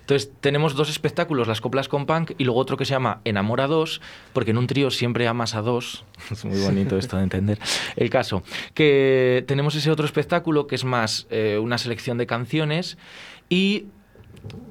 [0.00, 3.68] Entonces tenemos dos espectáculos, las coplas con punk y luego otro que se llama Enamora
[3.68, 4.00] 2,
[4.32, 6.04] porque en un trío siempre amas a dos.
[6.30, 7.58] Es muy bonito esto de entender.
[7.96, 8.42] El caso,
[8.74, 12.98] que tenemos ese otro espectáculo que es más eh, una selección de canciones
[13.48, 13.86] y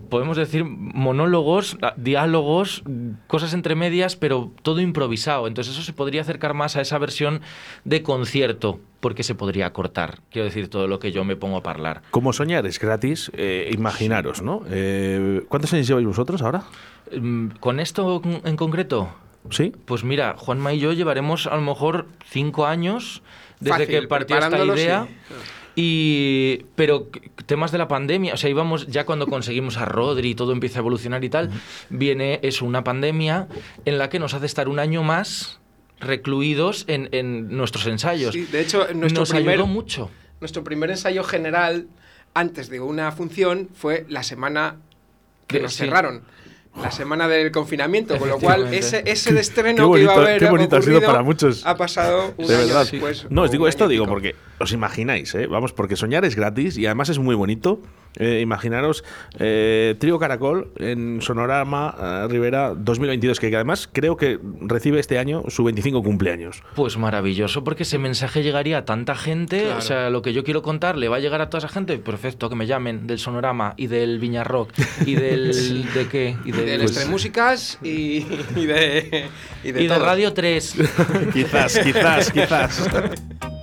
[0.09, 2.83] podemos decir monólogos, diálogos,
[3.27, 5.47] cosas entre medias, pero todo improvisado.
[5.47, 7.41] Entonces eso se podría acercar más a esa versión
[7.85, 10.19] de concierto, porque se podría cortar.
[10.29, 12.01] Quiero decir, todo lo que yo me pongo a hablar.
[12.11, 14.63] Como soñar es gratis, eh, imaginaros, ¿no?
[14.69, 16.63] Eh, ¿Cuántos años lleváis vosotros ahora?
[17.17, 19.09] Mm, Con esto en concreto,
[19.49, 19.73] ¿Sí?
[19.85, 23.23] Pues mira, Juanma y yo llevaremos a lo mejor cinco años
[23.59, 25.07] desde Fácil, que partió esta idea.
[25.07, 25.33] sí.
[25.75, 27.07] Y pero
[27.45, 30.79] temas de la pandemia, o sea, íbamos ya cuando conseguimos a Rodri y todo empieza
[30.79, 31.49] a evolucionar y tal,
[31.89, 33.47] viene eso, una pandemia
[33.85, 35.59] en la que nos hace estar un año más
[35.99, 38.33] recluidos en, en nuestros ensayos.
[38.33, 40.09] Sí, de hecho, nuestro nos primer- ayudó mucho.
[40.41, 41.87] Nuestro primer ensayo general
[42.33, 44.77] antes de una función fue la semana
[45.47, 45.79] que De- nos sí.
[45.85, 46.23] cerraron.
[46.81, 50.13] La semana del confinamiento, con lo cual ese, ese de estreno Qué que bonito- iba
[50.13, 51.65] a haber qué bonito ha sido para muchos.
[51.65, 52.87] ha pasado un De año verdad.
[52.89, 53.27] después.
[53.29, 55.47] No, os digo esto, digo, porque os imagináis, ¿eh?
[55.47, 57.81] Vamos, porque soñar es gratis y además es muy bonito.
[58.17, 59.05] Eh, imaginaros
[59.39, 65.43] eh, Trío Caracol en Sonorama eh, Rivera 2022, que además creo que recibe este año
[65.47, 66.61] su 25 cumpleaños.
[66.75, 69.61] Pues maravilloso, porque ese mensaje llegaría a tanta gente.
[69.61, 69.77] Claro.
[69.77, 71.97] O sea, lo que yo quiero contar le va a llegar a toda esa gente.
[71.99, 74.71] Perfecto, que me llamen del Sonorama y del Viña Rock
[75.05, 75.51] y del.
[75.93, 76.35] ¿De qué?
[76.45, 79.29] Y Y del, de pues, Músicas y, y de,
[79.63, 80.05] y de y de todo.
[80.05, 80.75] Radio 3.
[81.33, 82.89] quizás, quizás, quizás.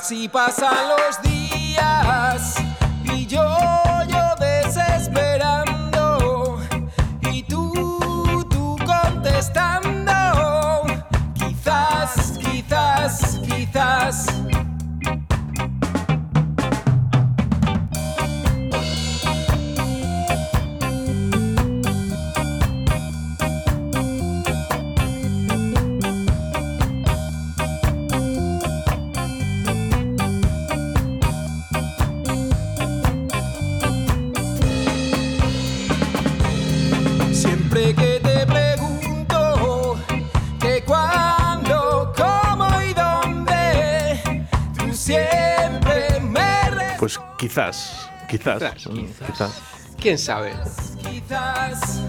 [0.00, 2.09] así pasan los días
[47.54, 48.62] Quizás, quizás.
[48.62, 49.62] Quizás, mm, quizás.
[50.00, 50.52] ¿Quién sabe?
[51.10, 52.00] Quizás.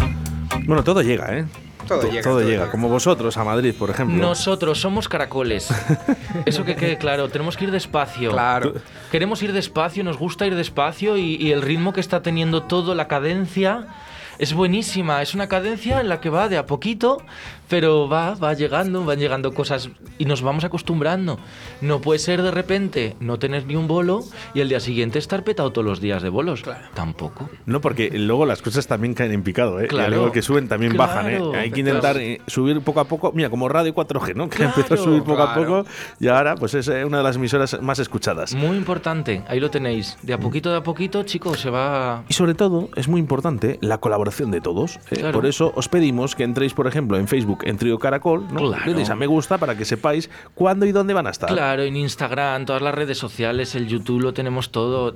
[0.65, 1.45] Bueno, todo llega, ¿eh?
[1.87, 2.59] Todo To- llega, Todo todo llega.
[2.65, 2.71] llega.
[2.71, 4.15] Como vosotros a Madrid, por ejemplo.
[4.17, 5.67] Nosotros somos caracoles.
[6.45, 8.29] Eso que quede claro, tenemos que ir despacio.
[8.29, 8.75] Claro.
[9.11, 12.93] Queremos ir despacio, nos gusta ir despacio y, y el ritmo que está teniendo todo,
[12.93, 13.87] la cadencia,
[14.37, 15.23] es buenísima.
[15.23, 17.17] Es una cadencia en la que va de a poquito,
[17.71, 21.39] pero va, va llegando, van llegando cosas y nos vamos acostumbrando.
[21.79, 25.45] No puede ser de repente no tener ni un bolo y el día siguiente estar
[25.45, 26.63] petado todos los días de bolos.
[26.93, 27.49] Tampoco.
[27.65, 29.85] No, porque luego las cosas también caen en picado, ¿eh?
[29.85, 30.07] Y Claro.
[30.07, 31.13] al igual que suben, también Claro.
[31.13, 31.57] bajan, ¿eh?
[31.59, 33.31] Hay que intentar eh, subir poco a poco.
[33.33, 34.49] Mira, como Radio 4G, ¿no?
[34.49, 35.83] Que Claro, empezó a subir poco a claro.
[35.83, 38.53] poco y ahora, pues es eh, una de las emisoras más escuchadas.
[38.53, 40.17] Muy importante, ahí lo tenéis.
[40.23, 43.77] De a poquito, de a poquito, chicos, se va Y sobre todo, es muy importante
[43.81, 44.97] la colaboración de todos.
[45.09, 45.15] ¿eh?
[45.21, 45.31] Claro.
[45.31, 48.69] Por eso os pedimos que entréis, por ejemplo, en Facebook en Trío Caracol, ¿no?
[48.69, 48.83] Claro.
[48.85, 51.49] Le deis a me gusta para que sepáis cuándo y dónde van a estar.
[51.49, 55.13] Claro, en Instagram, todas las redes sociales, el YouTube lo tenemos todo.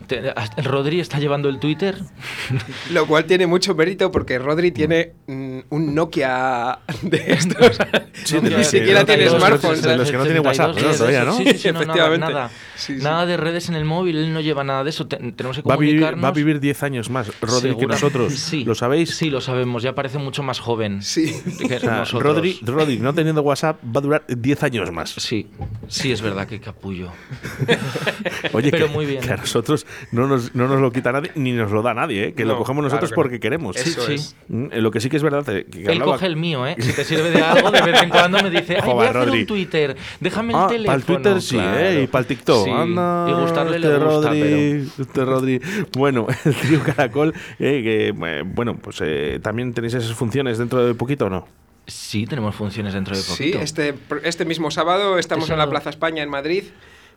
[0.63, 1.97] Rodri está llevando el Twitter.
[2.91, 7.77] Lo cual tiene mucho mérito porque Rodri tiene mm, un Nokia de estos.
[8.23, 9.81] Sí, de Ni siquiera tiene smartphone.
[9.81, 10.91] de los que no tienen WhatsApp, ¿no?
[10.91, 11.37] Todavía, ¿no?
[11.37, 12.33] Sí, sí, sí, no, nada, Efectivamente.
[12.33, 12.49] nada.
[12.75, 13.03] Sí, sí.
[13.03, 15.07] Nada de redes en el móvil, él no lleva nada de eso.
[15.07, 16.23] Te- tenemos que Va a, vivir, comunicarnos.
[16.23, 18.33] va a vivir 10 años más, Rodri, que nosotros.
[18.33, 18.63] Sí.
[18.63, 18.85] ¿Lo sabéis?
[18.85, 19.15] sabéis.
[19.17, 21.01] Sí, lo sabemos, ya parece mucho más joven.
[21.01, 21.33] Sí.
[21.67, 22.21] que O sea, nosotros.
[22.23, 22.34] Rodri,
[22.65, 25.09] Rodri, no teniendo WhatsApp, va a durar 10 años más.
[25.11, 25.47] Sí,
[25.87, 27.09] sí, es verdad que capullo.
[28.53, 29.21] Oye, Pero que, muy bien.
[29.21, 32.27] que a nosotros no nos, no nos lo quita nadie, ni nos lo da nadie,
[32.29, 32.33] ¿eh?
[32.33, 33.23] que lo cogemos nosotros claro que no.
[33.23, 33.75] porque queremos.
[33.75, 34.13] Eso sí.
[34.13, 34.35] es.
[34.47, 36.65] Mm, eh, Lo que sí que es verdad eh, que Él hablaba- coge el mío,
[36.67, 36.75] ¿eh?
[36.85, 39.25] Si te sirve de algo, de vez en cuando me dice, ay, voy a hacer
[39.25, 39.39] Rodri.
[39.41, 40.85] un Twitter, déjame el Ah, teléfono.
[40.85, 41.79] para el Twitter sí, Claro.
[41.79, 42.03] ¿eh?
[42.03, 42.65] Y para el TikTok.
[42.65, 45.61] Sí, Anda, y gustarle este le gusta, Rodri, este Rodri.
[45.97, 50.85] Bueno, el trío Caracol, eh, que, eh, bueno, pues eh, también tenéis esas funciones dentro
[50.85, 51.47] de poquito o no.
[51.87, 53.59] Sí tenemos funciones dentro de Sí, poquito.
[53.59, 55.69] este, este mismo sábado estamos Este en la.
[55.69, 56.63] Plaza España en Madrid,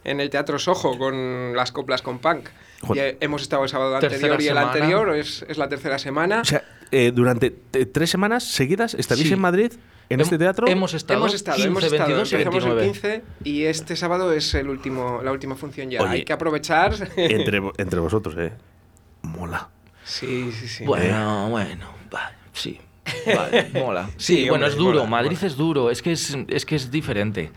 [0.04, 2.48] en el Teatro Sojo, con las coplas con punk.
[2.82, 2.96] Joder.
[2.96, 4.66] Y, eh, hemos estado el sábado Tercera anterior y el semana.
[4.72, 6.40] anterior, es, es la tercera semana.
[6.42, 9.34] O sea, eh, durante te- tres semanas seguidas estaréis Sí.
[9.34, 9.72] en Madrid,
[10.08, 10.66] en Hem- este teatro.
[10.68, 11.98] Hemos estado, hemos estado, 15, hemos estado.
[12.16, 12.86] 22 y Empezamos 29.
[12.86, 16.00] el 15 y este sábado es el último, la última función ya.
[16.02, 16.94] Oye, Hay que aprovechar.
[17.16, 18.52] entre, vo- entre vosotros, ¿eh?
[19.22, 19.68] Mola.
[20.04, 20.84] sí, sí, sí.
[20.84, 22.80] Bueno, bueno, vale, sí.
[23.26, 24.10] Vale, mola.
[24.16, 24.98] Sí, Sí, bueno, hombre, es duro.
[24.98, 25.46] mola, Madrid mola.
[25.46, 25.90] es duro.
[25.90, 27.50] Es que es, es que es diferente.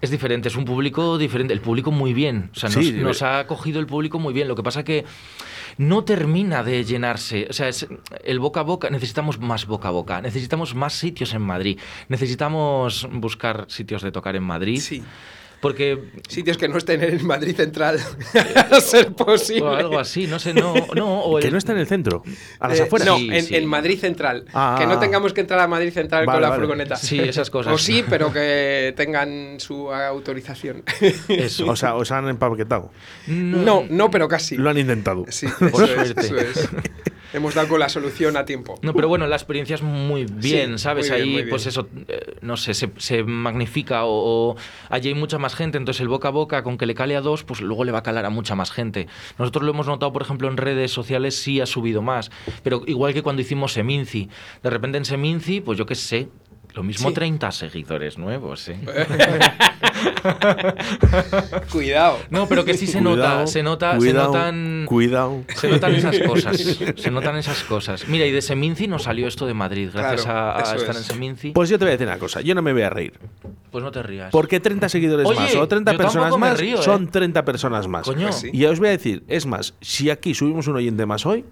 [0.00, 1.54] Es diferente, es un público diferente.
[1.54, 2.50] El público muy bien.
[2.54, 4.46] O sea, nos, Sí, nos ha cogido el público muy bien.
[4.46, 5.04] Lo que pasa que
[5.78, 7.46] no termina de llenarse.
[7.48, 7.86] O sea, es-
[8.24, 10.20] el boca a boca, necesitamos más boca a boca.
[10.20, 11.78] Necesitamos más sitios en Madrid.
[12.08, 14.80] Necesitamos buscar sitios de tocar en Madrid.
[14.80, 15.02] Sí.
[15.60, 17.98] Porque Sitios que no estén en Madrid Central,
[18.70, 19.62] a ser posible.
[19.62, 22.22] o algo así, no sé, no, no, o Que el- no está en el centro,
[22.60, 23.08] a las Eh, afueras.
[23.08, 23.56] No, Sí, en, sí.
[23.56, 24.44] en Madrid Central.
[24.52, 25.00] Ah, que no ah.
[25.00, 26.60] tengamos que entrar a Madrid Central Vale, con la vale.
[26.60, 26.96] furgoneta.
[26.96, 27.72] Sí, esas cosas.
[27.72, 30.82] O sí, pero que tengan su autorización.
[31.28, 31.66] Eso.
[31.66, 32.90] O sea, os han empaquetado.
[33.26, 34.56] No, no, pero casi.
[34.56, 35.24] Lo han intentado.
[35.28, 36.68] Sí, Por eso es, eso es.
[37.32, 38.78] Hemos dado con la solución a tiempo.
[38.82, 41.10] No, pero bueno, la experiencia es muy bien, Sí, ¿sabes?
[41.10, 41.50] muy bien, Ahí, muy bien.
[41.50, 44.56] pues eso, eh, no sé, se, se magnifica o, o
[44.90, 47.20] allí hay mucha más gente, entonces el boca a boca, con que le cale a
[47.20, 49.06] dos, pues luego le va a calar a mucha más gente.
[49.38, 52.30] Nosotros lo hemos notado, por ejemplo, en redes sociales sí ha subido más,
[52.62, 54.28] pero igual que cuando hicimos Seminci.
[54.62, 56.28] De repente en Seminci, pues yo qué sé,
[56.76, 57.14] lo mismo Sí.
[57.14, 58.78] 30 seguidores nuevos, ¿eh?
[61.72, 62.18] Cuidado.
[62.28, 64.84] No, pero que sí se Cuidado, nota, se nota, cuidado, se notan...
[64.86, 65.42] Cuidado.
[65.54, 66.56] Se notan esas cosas,
[66.96, 68.06] se notan esas cosas.
[68.08, 70.96] Mira, y de Seminci nos salió esto de Madrid, gracias Claro, a, estar es.
[70.98, 71.50] en Seminci.
[71.52, 73.14] Pues yo te voy a decir una cosa, yo no me voy a reír.
[73.70, 74.30] Pues no te rías.
[74.30, 76.82] Porque 30 seguidores Oye, más o 30 yo personas más río, ¿eh?
[76.82, 78.04] son 30 personas más.
[78.04, 78.26] Coño.
[78.28, 78.50] Pues sí.
[78.52, 81.44] Y ya os voy a decir, es más, si aquí subimos un oyente más hoy,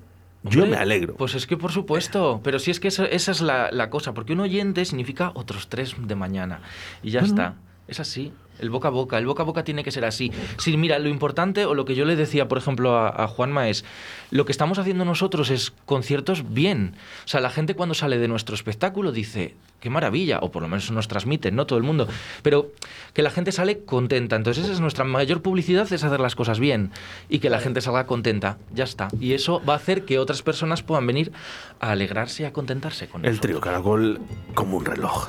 [0.45, 1.15] yo me alegro.
[1.17, 4.15] Pues es que por supuesto, pero si es que eso- esa es la, la cosa,
[4.15, 6.61] porque un oyente significa otros tres de mañana.
[7.03, 7.55] Y ya está.
[7.89, 8.33] Es así.
[8.59, 10.33] El boca a boca, el boca a boca tiene que ser así.
[10.59, 13.69] Sí, mira, lo importante, o lo que yo le decía, por ejemplo, a, a Juanma
[13.69, 13.85] es,
[14.31, 16.95] lo que estamos haciendo nosotros es conciertos bien.
[17.25, 20.69] O sea, la gente cuando sale de nuestro espectáculo dice, qué maravilla, o por lo
[20.69, 22.09] menos nos transmiten, no todo el mundo,
[22.43, 22.73] pero
[23.13, 24.37] que la gente sale contenta.
[24.37, 26.91] Entonces esa es nuestra mayor publicidad, es hacer las cosas bien
[27.29, 28.59] y que la gente salga contenta.
[28.73, 29.09] Ya está.
[29.21, 31.33] Y eso va a hacer que otras personas puedan venir
[31.81, 33.41] a alegrarse y a contentarse con El nosotros.
[33.43, 34.21] trío Caracol
[34.55, 35.29] como un reloj.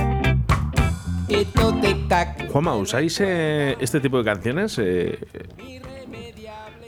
[2.51, 5.17] Juanma, ¿usáis eh, este tipo de canciones eh,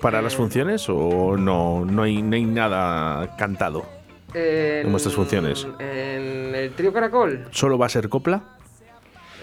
[0.01, 3.85] para las funciones o no, no, hay, no hay nada cantado?
[4.33, 5.65] En, vuestras funciones.
[5.79, 7.47] En el trío Caracol.
[7.51, 8.43] ¿Solo va a ser copla?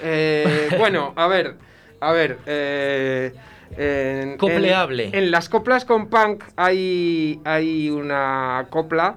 [0.03, 1.57] Eh, bueno, a ver,
[2.01, 2.39] a ver.
[2.47, 3.33] eh,
[3.77, 5.09] en- Copleable.
[5.09, 9.17] En, en las coplas con punk hay, hay una copla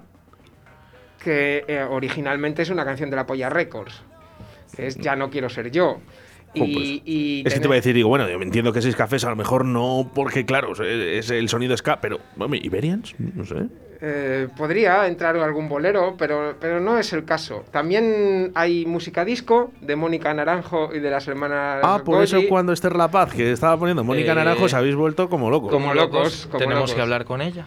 [1.23, 4.01] que eh, originalmente es una canción de la Polla Records,
[4.77, 5.97] es Ya no quiero ser yo.
[6.55, 8.81] Y, pues, y Es que te voy a decir, digo, bueno, yo me entiendo que
[8.81, 13.15] seis cafés, a lo mejor no, porque claro, es el sonido ska, pero, hombre, ¿Iberians?
[13.17, 13.55] No sé.
[14.05, 17.63] Eh, podría entrar algún bolero, pero, pero no es el caso.
[17.71, 22.73] También hay música disco de Mónica Naranjo y de las hermanas Ah, por eso cuando
[22.73, 25.71] Esther La Paz, que estaba poniendo Mónica Eh, Naranjo, os habéis vuelto como locos.
[25.71, 26.95] como locos, como tenemos locos.
[26.95, 27.65] que hablar con ella.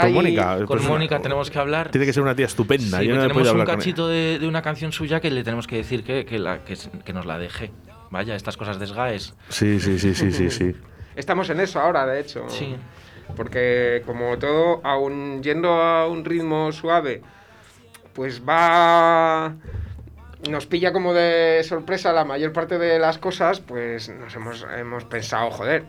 [0.00, 0.56] Con Mónica.
[0.58, 1.90] Con pues, Mónica una- tenemos que hablar.
[1.90, 3.00] Tiene que ser una tía estupenda.
[3.00, 5.76] Sí, yo no tenemos un cachito de, de una canción suya que le tenemos que
[5.76, 7.72] decir que, que, la, que, que nos la deje.
[8.10, 9.34] Vaya, estas cosas de SGAES.
[9.48, 10.74] Sí, sí, sí, sí, sí, sí.
[11.16, 12.44] Estamos en eso ahora, de hecho.
[12.48, 12.76] Sí.
[13.34, 17.22] Porque como todo, aún yendo a un ritmo suave,
[18.12, 19.54] pues va...
[20.48, 25.04] Nos pilla como de sorpresa la mayor parte de las cosas, pues nos hemos, hemos
[25.04, 25.84] pensado, joder,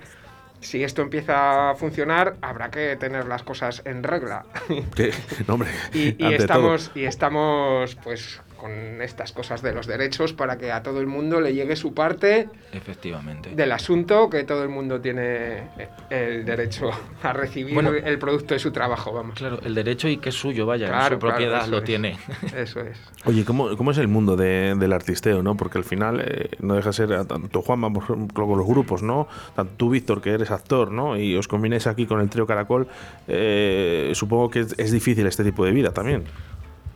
[0.60, 4.46] si esto empieza a funcionar, habrá que tener las cosas en regla.
[4.96, 5.14] Que-
[5.48, 10.72] no, hombre, y, estamos, y estamos, pues, con estas cosas de los derechos para que
[10.72, 13.52] a todo el mundo le llegue su parte Efectivamente.
[13.56, 15.64] del asunto, que todo el mundo tiene
[16.10, 16.90] el derecho
[17.24, 17.92] a recibir Bueno.
[17.94, 19.36] el producto de su trabajo, vamos.
[19.36, 21.84] Claro, el derecho y que es suyo, vaya, Claro, su propiedad lo es.
[21.84, 22.18] tiene.
[22.56, 22.98] Eso es.
[23.26, 25.56] Oye, ¿cómo, cómo es el mundo de- del artisteo, no?
[25.56, 29.04] Porque al final eh, no deja de ser tanto Juan, por ejemplo, con los grupos,
[29.04, 29.28] ¿no?
[29.56, 31.18] Tanto tú, Víctor, que eres actor, ¿no?
[31.18, 32.88] Y os combináis aquí con el trío Caracol.
[33.28, 36.24] eh, supongo que es, es difícil este tipo de vida también.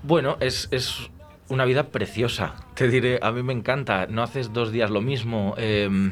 [0.03, 1.09] Bueno, es, es
[1.51, 2.55] una vida preciosa.
[2.75, 4.07] Te diré, a mí me encanta.
[4.07, 5.53] No haces dos días lo mismo.
[5.57, 6.11] eh,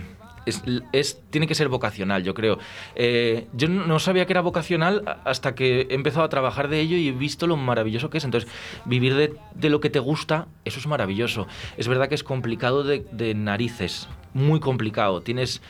[0.92, 2.60] es, tiene que ser vocacional, yo creo.
[2.96, 6.98] Eh, yo no sabía que era vocacional hasta que he empezado a trabajar de ello
[6.98, 8.24] y he visto lo maravilloso que es.
[8.24, 8.50] Entonces,
[8.86, 11.48] vivir de, de lo que te gusta, eso es maravilloso.
[11.78, 15.22] Es verdad que es complicado de, narices, muy complicado.
[15.22, 15.62] Tienes...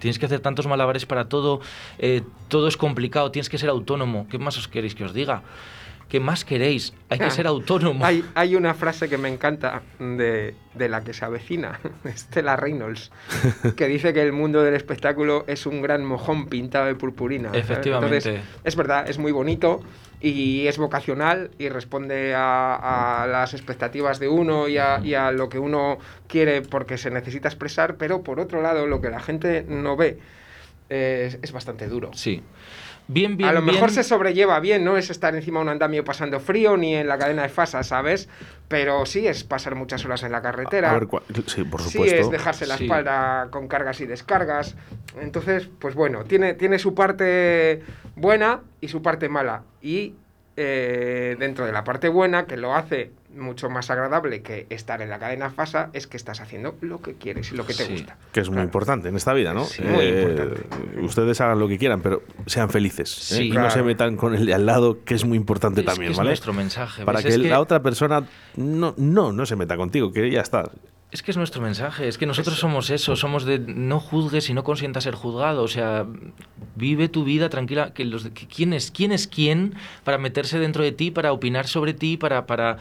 [0.00, 1.60] Tienes que hacer tantos malabares para todo,
[1.98, 4.26] eh, todo es complicado, tienes que ser autónomo.
[4.30, 5.42] ¿Qué más os queréis que os diga?
[6.10, 6.92] ¿Qué más queréis?
[7.08, 8.04] Hay que ser autónomo.
[8.04, 13.12] Hay, hay una frase que me encanta de, de la que se avecina, Estela Reynolds,
[13.76, 17.50] que dice que el mundo del espectáculo es un gran mojón pintado de purpurina.
[17.52, 18.16] Efectivamente.
[18.16, 19.84] Entonces, es verdad, es muy bonito
[20.20, 25.30] y es vocacional y responde a, a las expectativas de uno y a, y a
[25.30, 29.20] lo que uno quiere porque se necesita expresar, pero por otro lado, lo que la
[29.20, 30.18] gente no ve
[30.90, 32.10] es, es bastante duro.
[32.12, 32.42] Sí.
[33.08, 33.74] Bien, bien, a lo bien.
[33.74, 37.08] mejor se sobrelleva bien, no es estar encima de un andamio pasando frío ni en
[37.08, 38.28] la cadena de fasa, ¿sabes?
[38.68, 40.90] Pero sí es pasar muchas horas en la carretera.
[40.90, 42.16] A ver, cua- sí, por Sí supuesto.
[42.20, 42.84] es dejarse la Sí.
[42.84, 44.76] espalda con cargas y descargas.
[45.20, 47.82] Entonces, pues bueno, tiene, tiene su parte
[48.14, 49.62] buena y su parte mala.
[49.82, 50.14] Y
[50.62, 55.08] eh, dentro de la parte buena, que lo hace mucho más agradable que estar en
[55.08, 57.92] la cadena FASA, es que estás haciendo lo que quieres y lo que te Sí.
[57.92, 58.18] gusta.
[58.32, 59.62] Que es muy importante en esta vida, ¿no?
[59.62, 61.00] Eh, Sí, muy importante.
[61.00, 63.32] Ustedes hagan lo que quieran, pero sean felices.
[63.32, 63.44] ¿eh?
[63.44, 66.08] Y no se metan con el de al lado, que es muy importante Es también,
[66.08, 66.30] que es ¿vale?
[66.30, 67.04] nuestro mensaje.
[67.04, 68.24] Para que, Es que- la otra persona
[68.56, 70.70] no, no, no se meta contigo, que ya está.
[71.12, 74.54] Es que es nuestro mensaje, es que nosotros somos eso, somos de no juzgues y
[74.54, 76.06] no consientas ser juzgado, o sea,
[76.76, 80.84] vive tu vida tranquila, que los que quién es quién es quién para meterse dentro
[80.84, 82.78] de ti, para opinar sobre ti, para para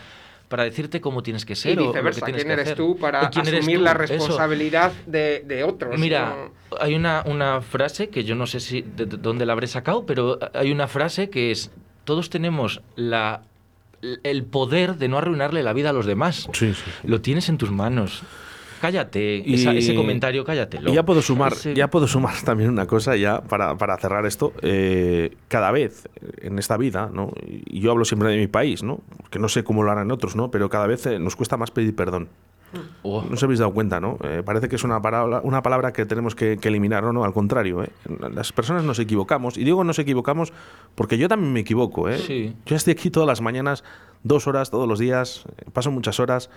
[0.48, 2.66] para decirte cómo tienes que ser Y o lo que viceversa, tienes ¿quién que eres
[2.74, 2.78] hacer.
[2.78, 3.84] tú para ¿Y quién eres asumir tú?
[3.84, 3.98] la Eso.
[4.00, 6.00] responsabilidad de, de otros?
[6.00, 6.36] Mira,
[6.72, 6.78] ¿no?
[6.80, 10.06] hay una, una frase que yo no sé si de, de dónde la habré sacado,
[10.06, 11.72] pero hay una frase que es
[12.04, 13.42] todos tenemos la
[14.24, 16.50] el poder de no arruinarle la vida a los demás.
[16.54, 16.84] Sí, sí.
[17.04, 18.24] Lo tienes en tus manos.
[18.82, 20.92] Cállate, Y- esa- ese comentario, cállatelo.
[20.92, 24.26] Y ya puedo sumar, Ese- ya puedo sumar también una cosa ya para, para cerrar
[24.26, 24.54] esto.
[24.62, 26.08] Eh, cada vez
[26.42, 27.34] en esta vida, ¿no?
[27.46, 29.02] Y yo hablo siempre de mi país, ¿no?
[29.32, 30.50] Que no sé cómo lo harán otros, ¿no?
[30.50, 32.30] Pero cada vez eh, nos cuesta más pedir perdón.
[33.04, 34.18] Oh, No os habéis dado cuenta, ¿no?
[34.24, 37.14] Eh, parece que es una palabra, una palabra que tenemos que, que eliminar, ¿no?
[37.14, 37.90] no, al contrario, ¿eh?
[38.34, 39.58] Las personas nos equivocamos.
[39.58, 40.54] Y digo nos equivocamos
[40.96, 42.18] porque yo también me equivoco, ¿eh?
[42.18, 42.56] Sí.
[42.66, 43.84] Yo estoy aquí todas las mañanas,
[44.24, 46.50] dos horas, todos los días, paso muchas horas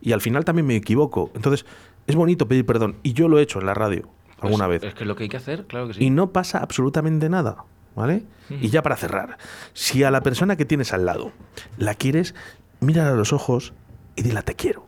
[0.00, 1.30] y al final también me equivoco.
[1.34, 1.64] Entonces,
[2.06, 2.96] es bonito pedir perdón.
[3.02, 4.08] Y yo lo he hecho en la radio
[4.40, 4.90] alguna pues, vez.
[4.90, 6.04] Es que es lo que hay que hacer, claro que sí.
[6.04, 8.24] Y no pasa absolutamente nada, ¿vale?
[8.50, 9.38] Y ya para cerrar,
[9.72, 11.32] si a la persona que tienes al lado
[11.78, 12.34] la quieres,
[12.80, 13.72] mírala a los ojos
[14.16, 14.84] y dile te quiero,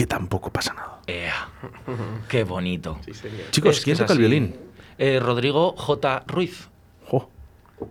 [0.00, 0.98] que tampoco pasa nada.
[1.06, 1.50] Ea,
[2.26, 2.98] qué bonito.
[3.04, 3.12] Sí.
[3.50, 4.56] Chicos, Es ¿quién toca el violín?
[4.96, 6.24] Eh, Rodrigo J.
[6.26, 6.70] Ruiz.
[7.04, 7.28] Jo.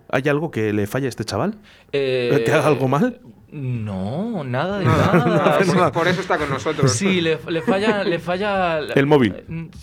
[0.09, 1.59] ¿Hay algo que le falla a este chaval?
[1.91, 3.21] Eh, ¿Que haga algo mal?
[3.51, 5.25] No, nada de Nada, nada.
[5.27, 5.91] nada, hacer por, nada.
[5.91, 6.91] por eso está con nosotros.
[6.91, 9.35] Sí, le, le falla, le falla El móvil.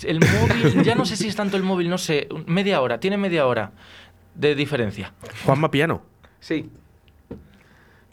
[0.03, 3.18] El móvil, ya no sé si es tanto el móvil, no sé, media hora, tiene
[3.18, 3.70] media hora
[4.35, 5.12] de diferencia.
[5.45, 6.03] Juanma Piano.
[6.41, 6.70] Sí.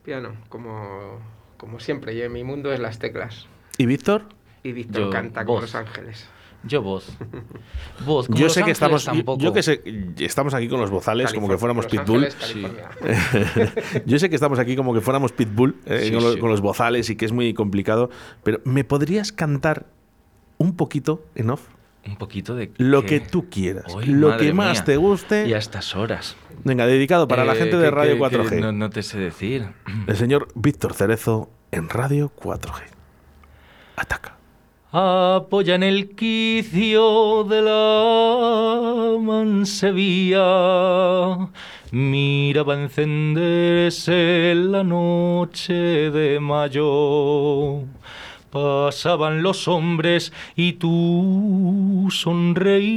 [0.04, 1.18] Piano, como,
[1.58, 2.14] como siempre.
[2.14, 3.48] Y en mi mundo es las teclas.
[3.78, 4.24] ¿Y Víctor?
[4.64, 5.64] Y Víctor Yo, canta como voz.
[5.64, 6.28] Los Ángeles.
[6.66, 7.10] Yo voz.
[8.06, 8.28] Voz.
[8.28, 9.06] Como yo Los sé que Ángeles estamos.
[9.06, 9.44] Yo, tampoco.
[9.44, 9.82] yo que sé,
[10.20, 12.24] estamos aquí con los bozales, como que fuéramos Los Pitbull.
[12.26, 12.36] Ángeles,
[13.02, 14.04] California.
[14.06, 16.40] yo sé que estamos aquí como que fuéramos Pitbull, eh, Sí, con, los, sí.
[16.40, 18.10] con los bozales y que es muy complicado.
[18.44, 19.88] Pero ¿me podrías cantar
[20.58, 21.68] un poquito en off?
[22.06, 22.72] Un poquito de.
[22.78, 23.20] Lo qué?
[23.22, 23.94] que tú quieras.
[24.08, 24.84] Lo que más mía.
[24.86, 25.48] te guste.
[25.48, 26.38] Y a estas horas.
[26.64, 28.50] Venga, dedicado para la Eh, gente de Radio que- 4G.
[28.50, 29.68] que no, no te sé decir.
[30.08, 32.84] El señor Víctor Cerezo en Radio 4G.
[33.96, 34.38] Ataca.
[34.92, 40.46] Apoya en el quicio de la mansevilla.
[41.92, 45.74] Miraba encenderse la noche
[46.12, 47.82] de mayo.
[48.52, 52.94] Pasaban los hombres y tú sonreías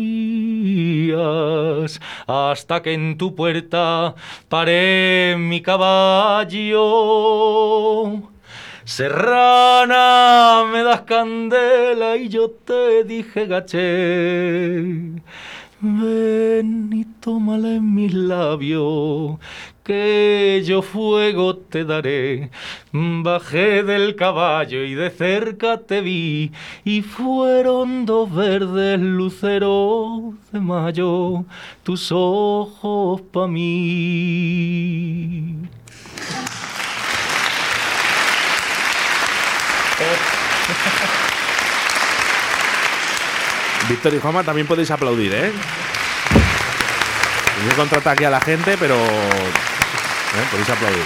[2.27, 4.15] hasta que en tu puerta
[4.51, 6.77] paré mi caballo.
[8.87, 15.21] Serrana, me das candela y yo te dije gaché.
[15.81, 19.39] Ven y tómala en mis labios,
[19.83, 22.53] que yo fuego te daré.
[22.93, 26.53] Bajé del caballo y de cerca te vi,
[26.85, 31.45] y fueron dos verdes luceros de mayo,
[31.83, 34.87] tus ojos pa' mí.
[43.89, 45.53] Víctor y Juanma también podéis aplaudir, ¿eh?
[47.69, 50.45] Yo contrata aquí a la gente, pero ¿eh?
[50.51, 51.03] podéis aplaudir.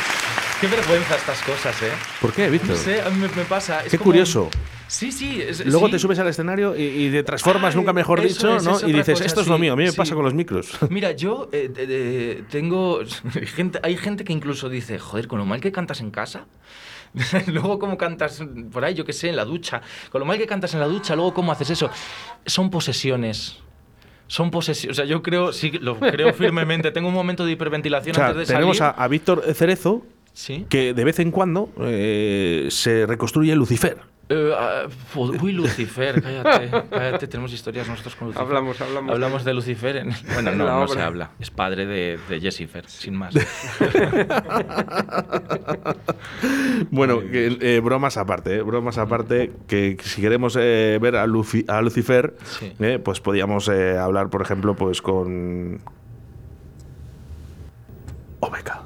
[0.60, 1.92] Qué vergüenza estas cosas, ¿eh?
[2.20, 2.70] ¿Por qué, Víctor?
[2.70, 3.80] No sé, a mí me, me pasa.
[3.84, 4.50] es Qué como- curioso.
[4.88, 5.40] Sí, sí.
[5.40, 5.92] es- Luego sí.
[5.92, 8.78] te subes al escenario y, y te transformas, Ay, nunca mejor dicho, es, ¿no?
[8.80, 10.70] Y dices, cosa, esto es lo mío, a mí me pasa con los micros.
[10.90, 13.00] Mira, yo eh, de- de- tengo
[13.54, 16.46] gente, hay gente que incluso dice, joder, con lo mal que cantas en casa.
[17.46, 18.42] luego cómo cantas
[18.72, 19.80] por ahí, yo qué sé, en la ducha.
[20.10, 21.90] Con lo mal que cantas en la ducha, luego cómo haces eso.
[22.46, 23.58] Son posesiones.
[24.26, 24.96] Son posesiones.
[24.96, 26.92] O sea, yo creo, sí, lo creo firmemente.
[26.92, 29.02] Tengo un momento de hiperventilación O sea, antes de tenemos a, salir.
[29.02, 30.66] a Víctor Cerezo, Sí.
[30.68, 33.98] que de vez en cuando eh, se reconstruye Lucifer.
[34.32, 38.46] Eh, ah, fu- uy, Lucifer, cállate, cállate, tenemos historias nosotros con Lucifer.
[38.46, 39.10] Hablamos, hablamos.
[39.12, 39.96] Hablamos de Lucifer.
[39.96, 41.32] en- Bueno, En no, no se habla.
[41.40, 43.34] Es padre de, de Jessifer, sin más.
[46.90, 51.82] Bueno, eh, bromas aparte, eh, bromas aparte, que si queremos eh, ver a, Luci- a
[51.82, 52.72] Lucifer, Sí.
[52.80, 55.80] eh, pues podíamos eh, hablar, por ejemplo, pues con...
[58.40, 58.79] OBK.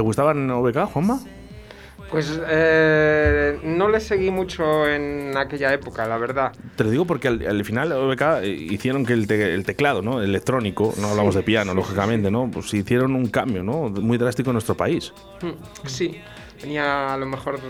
[0.00, 1.20] ¿Te gustaban OBK, Juanma?
[2.10, 6.52] Pues eh, no le seguí mucho en aquella época, la verdad.
[6.74, 10.00] Te lo digo porque al, al final OBK eh, hicieron que el, te- el teclado,
[10.00, 10.22] ¿no?
[10.22, 12.50] Electrónico, no hablamos de piano, lógicamente, ¿no?
[12.50, 13.90] Pues hicieron un cambio, ¿no?
[13.90, 15.12] Muy drástico en nuestro país.
[15.42, 16.18] Mm, Sí,
[16.62, 17.60] venía a lo mejor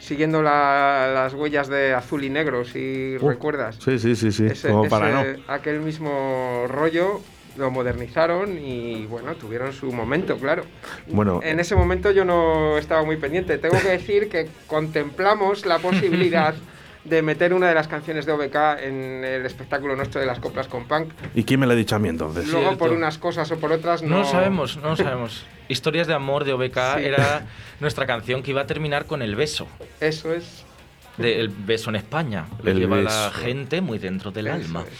[0.00, 3.78] siguiendo la- las huellas de azul y negro, si Uh, recuerdas.
[3.84, 4.46] Sí, sí, sí, sí.
[4.46, 5.24] Ese- Como para no.
[5.46, 7.20] Aquel mismo rollo
[7.58, 10.62] lo modernizaron y bueno, tuvieron su momento, claro.
[11.08, 13.58] Bueno, En ese momento yo no estaba muy pendiente.
[13.58, 16.54] Tengo que decir que contemplamos la posibilidad
[17.04, 20.68] de meter una de las canciones de OBK en el espectáculo nuestro de las coplas
[20.68, 21.10] con punk.
[21.34, 22.46] ¿y quién me lo ha dicho a mí entonces?
[22.48, 22.78] Luego Cierto.
[22.78, 25.44] por unas cosas o por otras no, No sabemos, no sabemos.
[25.68, 27.04] Historias de amor de OBK Sí.
[27.04, 27.46] era
[27.80, 29.66] nuestra canción que iba a terminar con el beso.
[30.00, 30.64] Eso es.
[31.18, 32.46] De el beso en España.
[32.62, 33.30] Lo El lleva la beso.
[33.32, 34.84] gente muy dentro del eso alma.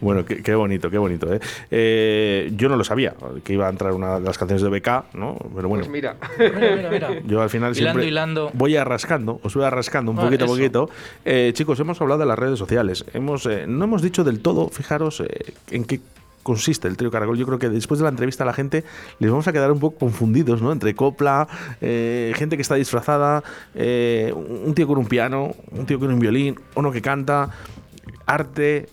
[0.00, 1.32] Bueno, qué, qué bonito, qué bonito.
[1.32, 1.40] ¿eh?
[1.70, 5.14] Eh, yo no lo sabía, que iba a entrar una de las canciones de BK,
[5.14, 5.38] ¿no?
[5.54, 6.16] Pero bueno, Pues mira.
[6.38, 7.20] Mira, mira, mira.
[7.26, 8.50] yo al final Hilando, siempre hilando.
[8.52, 10.90] voy arrascando, os voy arrascando un Ah, poquito a poquito.
[11.24, 13.04] Eh, chicos, hemos hablado de las redes sociales.
[13.14, 16.00] Hemos, eh, no hemos dicho del todo, fijaros, eh, en qué
[16.48, 17.36] consiste el trío Caracol.
[17.36, 18.84] Yo creo que después de la entrevista a la gente
[19.18, 20.72] les vamos a quedar un poco confundidos, ¿no?
[20.72, 21.46] Entre copla,
[21.82, 23.44] eh, gente que está disfrazada,
[23.74, 27.50] eh, un tío con un piano, un tío con un violín, uno que canta,
[28.24, 28.88] arte,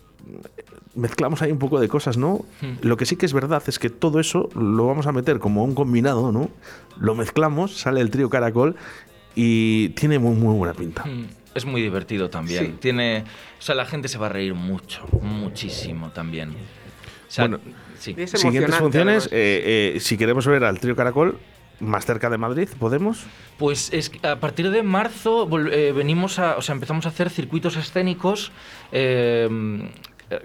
[0.95, 2.43] mezclamos ahí un poco de cosas, ¿no?
[2.81, 5.63] Lo que sí que es verdad es que todo eso lo vamos a meter como
[5.63, 6.49] un combinado, ¿no?
[6.99, 8.75] Lo mezclamos, sale el trío Caracol
[9.33, 11.05] y tiene muy, muy buena pinta.
[11.05, 12.65] Mm, Es muy divertido también.
[12.65, 12.73] Sí.
[12.79, 13.23] Tiene,
[13.59, 16.53] o sea, la gente se va a reír mucho, muchísimo también.
[17.35, 17.59] Sea, Bueno,
[17.99, 18.15] sí.
[18.27, 21.37] Siguientes funciones, eh, eh, si queremos ver al trío Caracol
[21.81, 23.25] más cerca de Madrid, ¿podemos?
[23.57, 27.29] Pues es que a partir de marzo eh, venimos a, o sea, empezamos a hacer
[27.29, 28.53] circuitos escénicos
[28.93, 29.49] eh,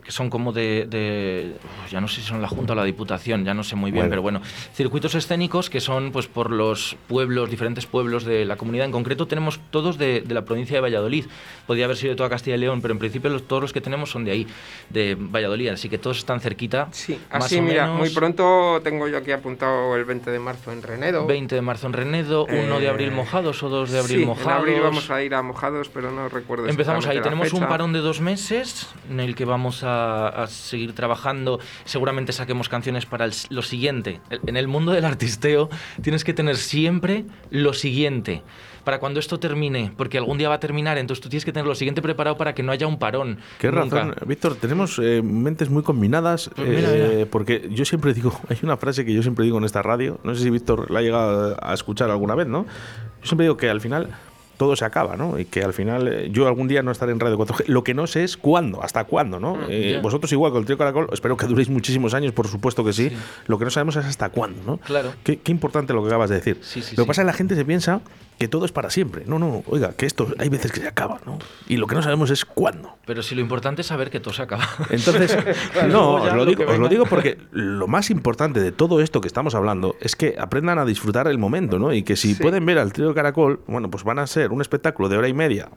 [0.04, 1.54] que son como de, de-
[1.90, 4.02] ya no sé si son la Junta o la Diputación, ya no sé muy bien,
[4.02, 4.10] Bueno.
[4.10, 4.40] pero bueno,
[4.74, 8.86] circuitos escénicos que son pues por los pueblos, diferentes pueblos de la comunidad.
[8.86, 11.26] En concreto tenemos todos de, de la provincia de Valladolid.
[11.66, 13.80] Podría haber sido de toda Castilla y León, pero en principio los- todos los que
[13.80, 14.46] tenemos son de ahí,
[14.90, 16.88] de Valladolid, así que todos están cerquita.
[16.92, 17.98] Sí, más así o mira, menos.
[17.98, 21.26] muy pronto tengo yo aquí apuntado el 20 de marzo en Renedo.
[21.26, 24.24] 20 de marzo en Renedo, 1 de Eh, abril Mojados o 2 de abril sí,
[24.26, 24.46] Mojados.
[24.52, 27.68] En abril vamos a ir a Mojados, pero no recuerdo Empezamos ahí, tenemos un fecha.
[27.68, 32.68] parón de dos meses en el que vamos vamos a, a seguir trabajando, seguramente saquemos
[32.68, 34.20] canciones para el- lo siguiente.
[34.46, 35.68] En el mundo del artisteo
[36.02, 38.42] tienes que tener siempre lo siguiente.
[38.84, 41.66] Para cuando esto termine, porque algún día va a terminar, entonces tú tienes que tener
[41.66, 43.38] lo siguiente preparado para que no haya un parón.
[43.58, 44.04] Qué nunca.
[44.04, 44.54] razón, Víctor.
[44.56, 46.50] Tenemos eh, mentes muy combinadas.
[46.56, 47.26] Pues mira, eh, mira.
[47.30, 50.34] Porque yo siempre digo, hay una frase que yo siempre digo en esta radio, no
[50.34, 52.64] sé si Víctor la ha llegado a escuchar alguna vez, ¿no?
[53.20, 54.08] Yo siempre digo que al final
[54.60, 55.38] todo se acaba, ¿no?
[55.38, 57.64] Y que al final eh, yo algún día no estaré en Radio 4G.
[57.68, 59.58] Lo que no sé es cuándo, hasta cuándo, ¿no?
[59.70, 60.02] Eh, ya.
[60.02, 63.10] vosotros igual con el Trío Caracol, espero que duréis muchísimos años, por supuesto que sí.
[63.46, 64.76] Lo que no sabemos es hasta cuándo, ¿no?
[64.76, 65.14] Claro.
[65.24, 66.58] Qué, qué importante lo que acabas de decir.
[66.60, 68.02] Sí, sí, lo que pasa es que la gente se piensa
[68.40, 69.24] que todo es para siempre.
[69.26, 71.38] No, no, oiga, que esto hay veces que se acaba, ¿no?
[71.68, 72.96] Y lo que no sabemos es cuándo.
[73.04, 74.66] Pero si lo importante es saber que todo se acaba.
[74.88, 75.36] Entonces,
[75.74, 79.20] Claro, no, os lo, digo, os lo digo porque lo más importante de todo esto
[79.20, 81.92] que estamos hablando es que aprendan a disfrutar el momento, ¿no?
[81.92, 85.08] Y que si pueden ver al trío Caracol, bueno, pues van a ser un espectáculo
[85.08, 85.68] de hora y media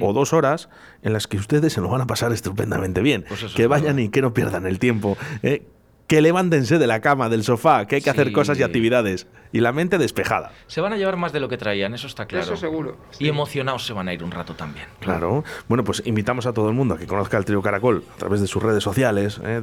[0.00, 0.68] o dos horas
[1.02, 3.24] en las que ustedes se lo van a pasar estupendamente bien.
[3.26, 4.02] Pues que vayan verdad.
[4.02, 5.16] y que no pierdan el tiempo.
[5.42, 5.66] ¿eh?
[6.08, 9.26] Que levántense de la cama, del sofá, que hay que hacer cosas y actividades.
[9.52, 10.52] Y la mente despejada.
[10.66, 12.44] Se van a llevar más de lo que traían, eso está claro.
[12.44, 12.96] Eso seguro.
[13.18, 14.86] Y emocionados se van a ir un rato también.
[15.00, 15.44] Claro.
[15.68, 18.40] Bueno, pues invitamos a todo el mundo a que conozca el trío Caracol a través
[18.40, 19.60] de sus redes sociales, ¿eh?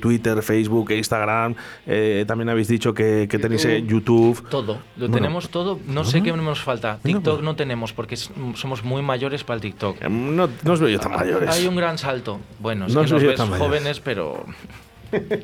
[0.00, 1.54] Twitter, Facebook, Instagram.
[1.86, 4.46] Eh, también habéis dicho que, que tenéis eh, YouTube.
[4.50, 5.14] Todo, lo Bueno.
[5.16, 5.80] tenemos todo.
[5.86, 6.98] No sé qué nos falta.
[7.02, 7.44] TikTok pues.
[7.44, 10.02] no tenemos porque es- somos muy mayores para el TikTok.
[10.02, 11.48] Em, No, no os veo yo tan mayores.
[11.48, 12.40] Hay un gran salto.
[12.58, 14.44] Bueno, es No que nos ves jóvenes, pero.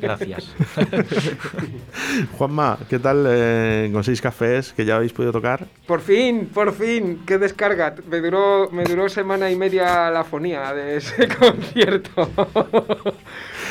[0.00, 0.54] Gracias.
[2.38, 5.66] Juanma, ¿qué tal eh, con seis cafés que ya habéis podido tocar?
[5.86, 7.94] Por fin, por fin, qué descarga.
[8.08, 12.30] Me duró, me duró semana y media la fonía de ese concierto.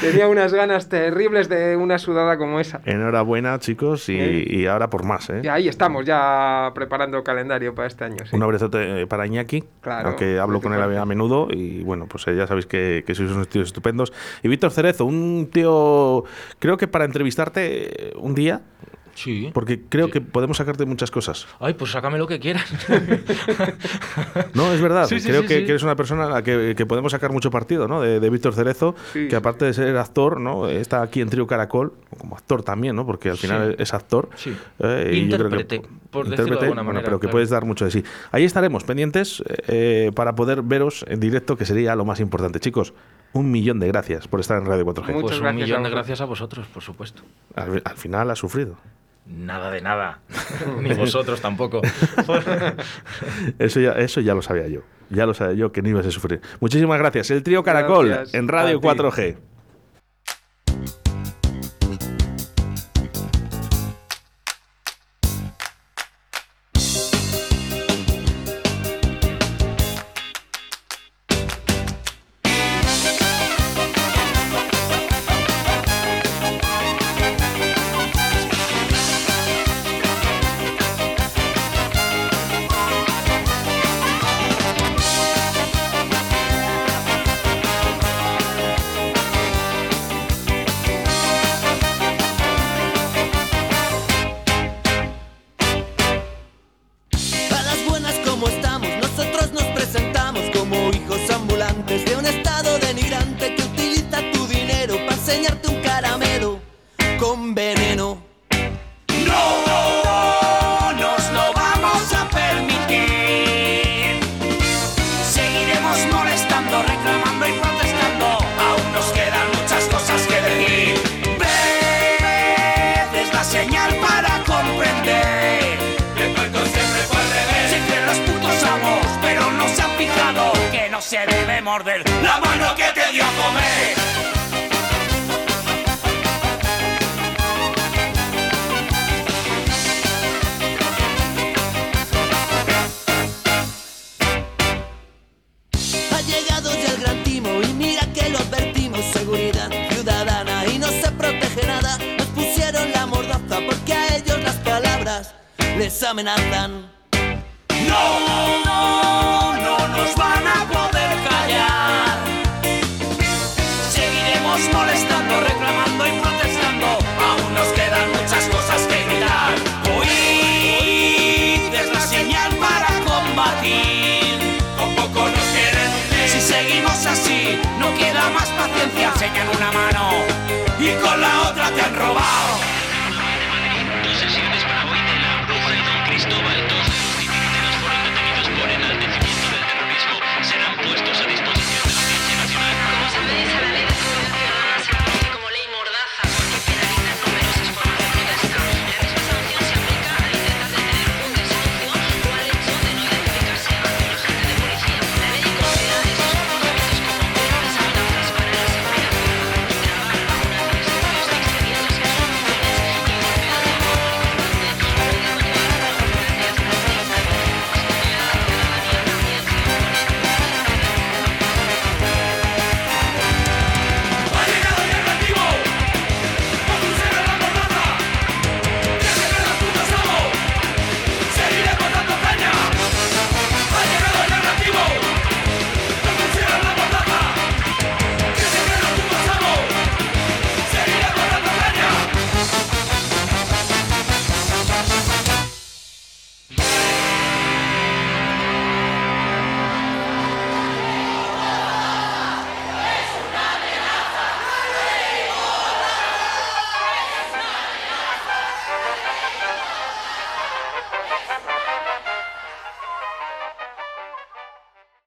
[0.01, 2.81] Tenía unas ganas terribles de una sudada como esa.
[2.85, 4.45] Enhorabuena, chicos, y, Eh.
[4.49, 5.29] y ahora por más.
[5.29, 5.41] ¿eh?
[5.43, 8.17] Y ahí estamos, ya preparando el calendario para este año.
[8.25, 8.35] sí.
[8.35, 12.27] Un abrazote eh, para Iñaki, Claro, aunque hablo con él a menudo y bueno, pues
[12.27, 14.11] eh, ya sabéis que, que sois unos tíos estupendos.
[14.41, 16.23] Y Víctor Cerezo, un tío,
[16.59, 18.61] creo que para entrevistarte eh, un día,
[19.15, 19.51] Sí.
[19.53, 21.45] porque creo que podemos sacarte muchas cosas.
[21.59, 22.65] Ay, pues sácame lo que quieras.
[24.53, 25.65] No, es verdad, Sí, sí, creo sí, que, sí.
[25.65, 28.01] que eres una persona a la que, que podemos sacar mucho partido, ¿no?
[28.01, 29.27] De, de Víctor Cerezo, Sí.
[29.27, 30.67] que aparte de ser actor, ¿no?
[30.67, 33.05] Está aquí en Trío Caracol, como actor también, ¿no?
[33.05, 33.47] Porque al Sí.
[33.47, 34.29] final es actor.
[34.35, 34.55] Sí.
[34.79, 37.31] Eh, y yo creo que- Intérprete, por decirlo de alguna bueno, manera, pero que claro.
[37.33, 38.03] puedes dar mucho de sí.
[38.31, 42.59] Ahí estaremos pendientes eh, para poder veros en directo, que sería lo más importante.
[42.59, 42.93] Chicos,
[43.33, 45.13] un millón de gracias por estar en Radio 4G.
[45.13, 45.93] Muchas pues un gracias a millón de vosotros.
[45.93, 47.23] gracias a vosotros, por supuesto.
[47.55, 48.77] Al, al final ha sufrido.
[49.25, 50.19] Nada de nada.
[50.81, 51.81] Ni vosotros tampoco.
[53.59, 54.81] Eso ya, eso ya lo sabía yo.
[55.09, 56.41] Ya lo sabía yo que no ibas a sufrir.
[56.59, 57.31] Muchísimas gracias.
[57.31, 58.87] El trío Caracol Gracias en Radio a ti.
[58.87, 59.37] 4G.